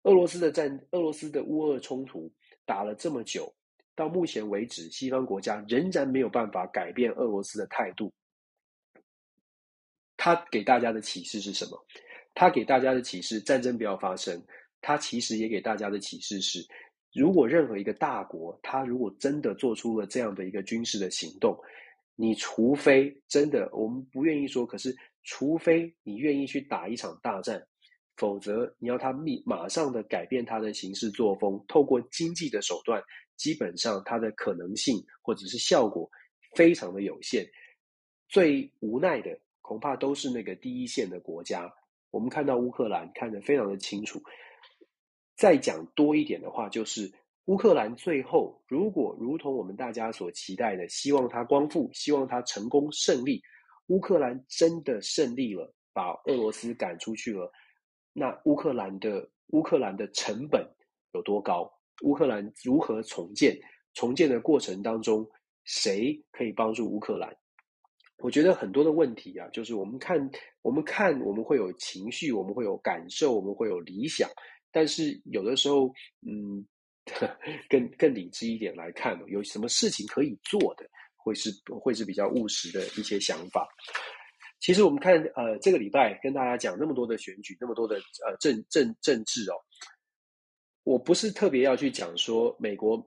[0.04, 2.32] 俄罗斯的战，俄罗斯的乌俄冲突
[2.66, 3.54] 打了这么久，
[3.94, 8.12] 到目前为止，西方国家仍然没有办法改变俄罗斯的态度。
[10.18, 11.86] 他给大家的启示是什么？
[12.34, 14.44] 他给大家的启示，战争不要发生。
[14.82, 16.66] 他其实也给大家的启示是，
[17.14, 21.58] 如果任何一个大国，他如果真的做出了这样的一个军事的行动，
[22.16, 27.62] 你除非真的，我们不愿意说，可是除非你愿意去打一场大战。
[28.18, 33.02] 否则，你要他立马上的改变他的行事作风，透过经济的手段，
[33.36, 36.08] 基本上它的可能性或者是效果
[36.56, 37.44] 非常的有限。
[38.28, 41.72] 最无奈的恐怕都是那个第一线的国家。
[42.12, 44.22] 我们看到乌克兰看得非常的清楚。
[45.42, 47.12] 再讲多一点的话，就是
[47.46, 53.42] 乌克兰最后如果如同我们大家所期待的，希望他光复，希望他成功胜利，
[53.88, 57.52] 乌克兰真的胜利了，把俄罗斯赶出去了。
[58.14, 60.64] 那乌克兰的乌克兰的成本
[61.14, 61.74] 有多高？
[62.04, 63.60] 乌克兰如何重建？
[63.96, 65.28] 重建的过程当中，
[65.64, 67.36] 谁可以帮助乌克兰？
[68.20, 70.30] 我觉得很多的问题啊，就是我们看，
[70.62, 74.30] 我们看，我们会有情绪，我们会有感受，我们会有理想，
[74.72, 75.94] 但是有的时候，
[76.26, 76.66] 嗯，
[77.70, 83.68] 更更理智一点来看，有什么事情可以做的，会是会是比较务实的一些想法。
[84.60, 87.96] 其实我们看，呃，这个礼拜跟大家讲那么多的选举，那么多的
[88.26, 89.56] 呃政政政治哦，
[90.84, 93.04] 我不是特别要去讲说美国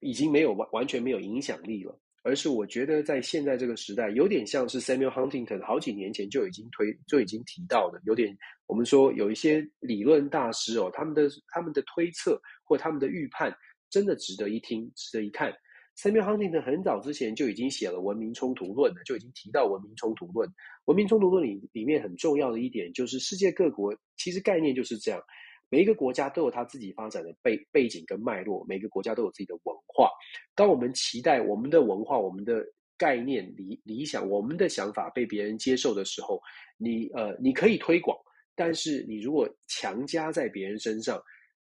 [0.00, 8.36] 已经没有完完全没有影响力了，而是我觉得在现在这个时代，有点像是 Samuel Huntington 好几年前就已经推就已经提到的，有点
[8.66, 13.54] 我们说有一些理论大师哦，他们的他们的推测或他们的预判，
[13.90, 15.52] 真的值得一听，值得一看。
[15.96, 20.48] Samuel Huntington 很早之前就已经写了《文明冲突论》了，就已经提到文明冲突论。
[20.84, 25.20] 文明冲突论里里面很重要的一点就是，世界各国其实概念就是这样，
[25.68, 30.10] 每一个国家都有它自己发展的背背景跟脉络，每个国家都有自己的文化。
[30.54, 32.64] 当我们期待我们的文化、我们的
[32.96, 36.40] 概念、理理想、我们的想法被别人接受的时候，
[36.76, 38.16] 你呃你可以推广，
[38.54, 41.22] 但是你如果强加在别人身上。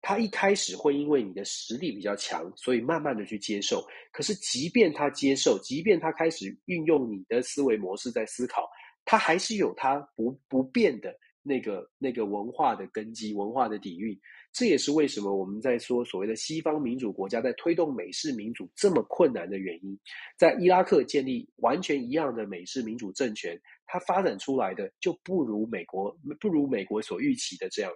[0.07, 3.83] 他一开始会因为你的实力比较强，所以慢慢的去接受。
[4.11, 8.69] 可是，即便他接受，即便他开始运用你的思维模式在思考，
[9.03, 11.11] 他还是有他不不变的
[11.47, 14.19] 那个那个文化的根基、文化的底蕴。
[14.51, 19.97] 这也是为什么我们在说所谓的西方民主国家在推动美式民主这么困难的原因。
[20.37, 27.91] 在伊拉克建立完全一样的美式民主政权，它发展出来的就不如美国，不如美国所预期的这样。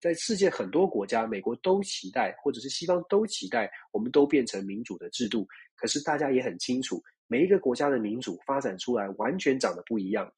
[0.00, 5.46] 在世界很多国家，美国都期待，或者是西方都期待，我们都变成民主的制度。
[5.76, 10.30] 可是大家也很清楚，每一个国家的民主发展出来完全长得不一样。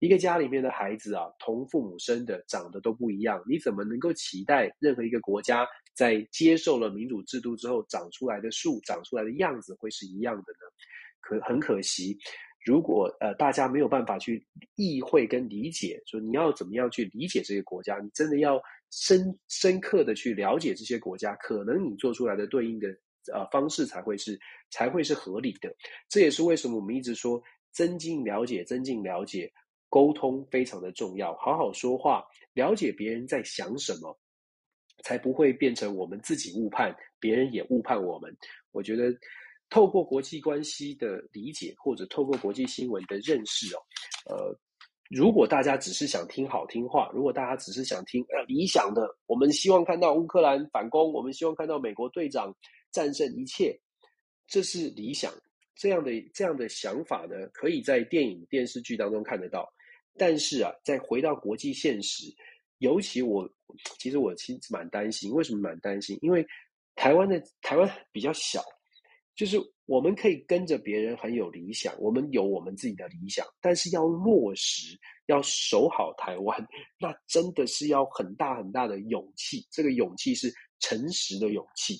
[0.00, 3.42] 一个家里面的孩子啊，同父母生的，长得都不一样。
[3.46, 10.66] 你怎么能够期待任何一个国家在接受了民主制度之后，长出来的树、长出来的样子会是一样的呢？
[11.20, 12.18] 可很可惜。
[12.64, 18.60] 如果呃大家没有办法去意会跟理解，说你要怎么样去理解这个国家，你真的要
[18.90, 22.88] 深深刻的去了解这些国家，可能你做出来的对应的
[23.32, 24.38] 呃方式才会是
[24.70, 25.74] 才会是合理的。
[26.08, 29.50] 这也是为什么我们一直说增进了解，增进了解，
[29.90, 34.18] 沟通非常的重要，好好说话，了解别人在想什么，
[35.04, 38.34] 才不会变成我们自己误判，别人也误判我们。
[38.72, 39.12] 我觉得。
[39.72, 43.78] 透过国际关系的理解，或者透过国际新闻的认识哦，
[44.28, 44.58] 呃，
[45.08, 52.52] 如果大家只是想听好听话，如果大家只是想听呃理想的，我们希望看到乌克兰反攻，我们希望看到美国队长
[52.90, 53.78] 战胜一切，
[54.48, 55.32] 这是理想。
[55.76, 59.72] 这样的这样的想法呢，可以在电影电视剧当中看得到。
[60.16, 62.24] 但是啊，再回到国际现实，
[62.78, 63.48] 尤其我
[63.98, 66.18] 其实我其实蛮担心，为什么蛮担心？
[66.22, 66.46] 因为
[66.94, 68.62] 台湾的台湾比较小。
[69.36, 69.56] 就是
[69.86, 76.68] 我们可以跟着别人很有理想，我们有我们自己的理想，但是要落实，要守好台湾，
[76.98, 79.66] 那真的是要很大很大的勇气。
[79.70, 81.96] 这个勇气是诚实的勇气。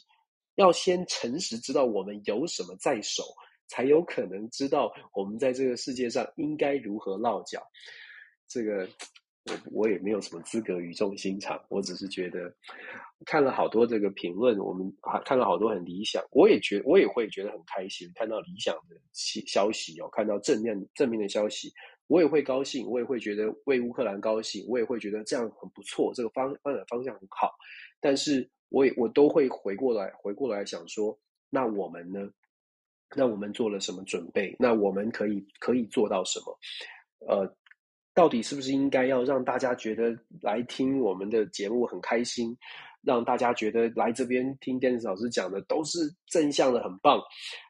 [0.56, 3.24] 要先诚实知道我们有什么在手，
[3.70, 7.62] 才有可能知道我们在这个世界上应该如何落脚。
[8.46, 8.86] 这个。
[9.46, 12.54] 我我也没有什么资格语重心长，我只是觉得
[13.24, 14.86] 看了好多这个评论，我们
[15.24, 18.94] 看了好多很理想，我也觉我也会觉得很开心，看到理想的
[19.46, 21.72] 消息哦，看到正面正面的消息，
[22.06, 27.50] 我也会高兴，我也会觉得为乌克兰高兴，我也会觉得这样很不错，这个方发展方向很好，
[27.98, 31.18] 但是我也我都会回过来回过来想说，
[31.48, 32.30] 那我们呢？
[33.16, 34.54] 那我们做了什么准备？
[34.58, 36.58] 那我们可以可以做到什么？
[37.28, 37.56] 呃。
[38.12, 42.54] 到底是不是应该要让大家觉得来听我们的节目很开心，
[43.02, 47.22] 让大家觉得来这边听 Dennis 老师讲的都是正向的，很棒，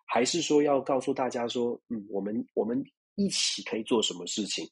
[0.07, 2.83] 还是说要告诉大家说，嗯，我们我们
[3.17, 4.67] 一起可以做什么事情？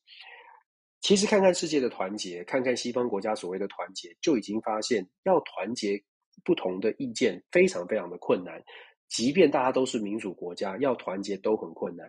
[1.03, 6.03] 其实看看世界的团结，看看西方国家所谓的团结，就已经发现要团结
[6.45, 8.61] 不同的意见非常非常的困难，
[9.09, 12.09] 即便大家都是民主国家，要团结都很困难。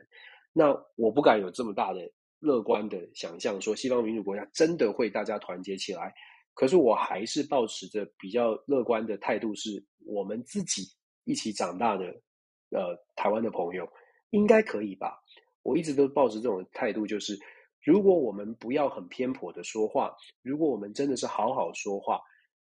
[0.53, 2.01] 那我不敢有这么大的。
[2.41, 6.13] 乐观的想象说，西方民主国家真的会大家团结起来，
[6.53, 10.83] 可是我还是抱持着比较乐观的态度，是我们自己
[11.25, 12.05] 一起长大的，
[12.69, 13.85] 呃，台湾的朋友
[14.29, 15.21] 应该可以吧？
[15.63, 17.37] 我一直都抱持这种态度，就是
[17.83, 22.21] 如果我们不要很偏颇的说话，如果我们真的是好好说话，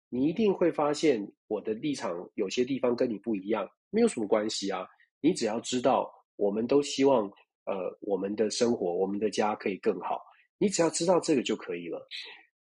[0.10, 4.88] 你一定会发现我的立场有些地方跟你不一样，没有什么关系啊，
[5.22, 7.32] 你只要知道，我们都希望。
[7.70, 10.22] 呃，我们的生活，我们的家可以更好。
[10.58, 12.08] 你只要知道这个就可以了。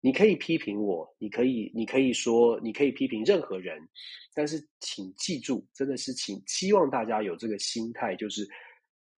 [0.00, 3.80] 你可以批评我，你可以，你可以说，你可以批评任何人，
[4.34, 8.44] 但是请记住，真的是请希望大家有这个心态，就是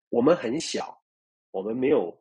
[0.10, 0.94] 我们很小，
[1.52, 2.14] 我们没有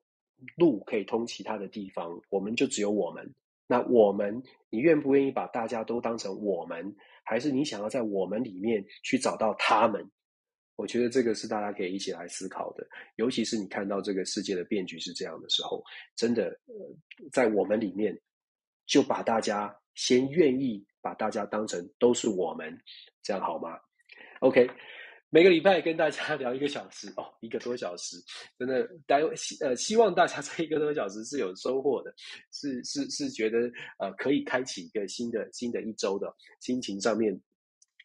[0.56, 3.28] 路可以通其他的地方，我们就只有我们。
[3.66, 4.40] 那我们，
[4.70, 6.94] 你愿不愿意把大家都当成我们，
[7.26, 10.10] 还是你想要在我们里面去找到他们？
[10.76, 12.86] 我觉得这个是大家可以一起来思考的，
[13.16, 15.82] 尤其是你看到这个世界的变局是这样的时候，
[16.14, 16.74] 真的，呃，
[17.32, 18.14] 在我们里面，
[18.86, 22.78] 就把大家先愿意把大家当成都是我们，
[23.22, 23.78] 这样好吗
[24.40, 24.68] ？OK，
[25.30, 28.16] 每个礼拜跟大家聊一个小时 哦，一个多小时，
[28.58, 32.14] 真的，大家希呃希望大家这一个多小时是有收获的，
[32.52, 33.58] 是是是觉得
[33.98, 37.38] 呃可以开启一个新的新的一周的心情上面。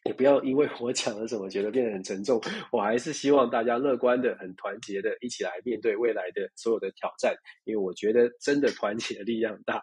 [0.04, 2.40] 也不要因为我讲了什么觉得变得很沉重，
[2.72, 7.34] 我还是希望大家乐观的、很团结的，一起来面对未来的所有的挑战。
[7.64, 9.80] 因为我觉得真的团结的力量大。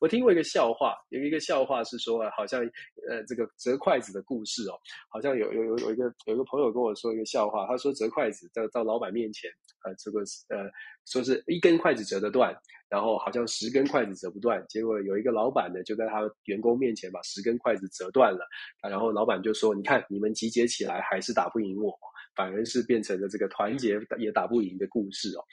[0.00, 2.60] 我听过一个笑话，有一个笑话是说啊，好像
[3.08, 4.76] 呃这个折筷子的故事哦，
[5.08, 9.50] 好像有有有有一个有一个朋友跟我说一个笑话，他说折筷子到到老板面前，
[9.84, 10.20] 呃这个
[10.50, 10.68] 呃
[11.06, 12.54] 说是一根筷子折得断。
[12.88, 18.46] 然后好像十根筷子折不断，结果有一个老板呢，就在他员工面前把十根筷子折断了。
[18.88, 21.92] 然后老板就说：“你看，你们集结起来还是打不赢我，
[22.36, 25.44] 反而是变成了这个团结也打不赢的故事哦。”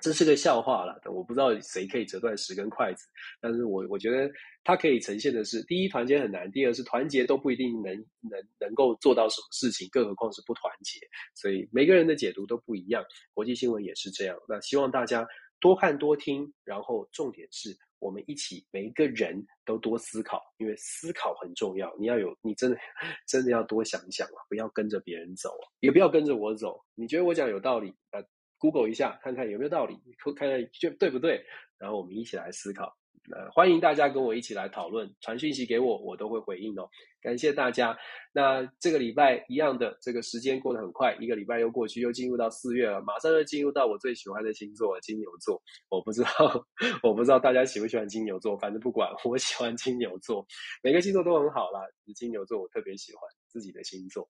[0.00, 3.06] 这是个笑话了，我不知道谁可以折断十根筷子，
[3.40, 4.30] 但是我我觉得
[4.62, 11.00] 它可以呈现的是：第一，团结很难；第二，是团结都不一定能能能够做到什么事情，更何况是不团结。
[11.34, 13.02] 所以每个人的解读都不一样，
[13.32, 14.36] 国际新闻也是这样。
[14.48, 15.26] 那希望大家。
[15.64, 21.90] 多看多听，然后重点是我们一起，每一个人都多思考，因为思考很重要。
[21.98, 22.76] 你要有，你真的
[23.26, 25.48] 真的要多想想啊，不要跟着别人走，
[25.80, 26.78] 也不要跟着我走。
[26.94, 28.20] 你觉得我讲有道理，啊
[28.58, 29.98] ，Google 一下，看看有没有道理，
[30.36, 31.42] 看看就对不对，
[31.78, 32.94] 然后我们一起来思考。
[33.32, 36.88] 呃，欢迎大家跟我一起来讨论，传讯息给我，我都会回应哦。
[37.22, 37.96] 感谢大家。
[38.34, 45.58] 那这个礼拜一样的，这个时间过得很快，一个礼拜又过去，又进入到四月了，马上又进入到我最喜欢的星座——金牛座。
[45.88, 46.66] 我不知道，
[47.02, 50.46] 我不知道大家喜不喜欢金牛座，反正不管，我喜欢金牛座。
[50.82, 51.80] 每个星座都很好啦，
[52.14, 53.22] 金牛座我特别喜欢
[53.54, 54.28] 自己的星座。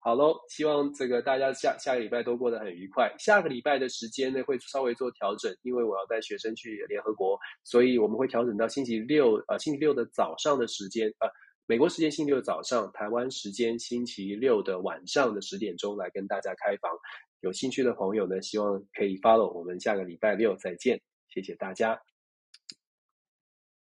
[0.00, 3.10] 好喽，希望这个大家下下个礼拜都过得很愉快。
[3.18, 11.28] 下个礼拜的时间呢，会稍微做调整，因为我要带学生去联合国，所以我们会调整到星期六，呃，星期六的早上的时间，呃，
[11.66, 16.92] 美国时间星期六早上，台湾时间星期六的晚上的十点钟来跟大家开房。
[17.40, 21.00] 有兴趣的朋友呢，希望可以 follow 我们下个礼拜六再见，
[21.30, 22.15] 谢谢大家。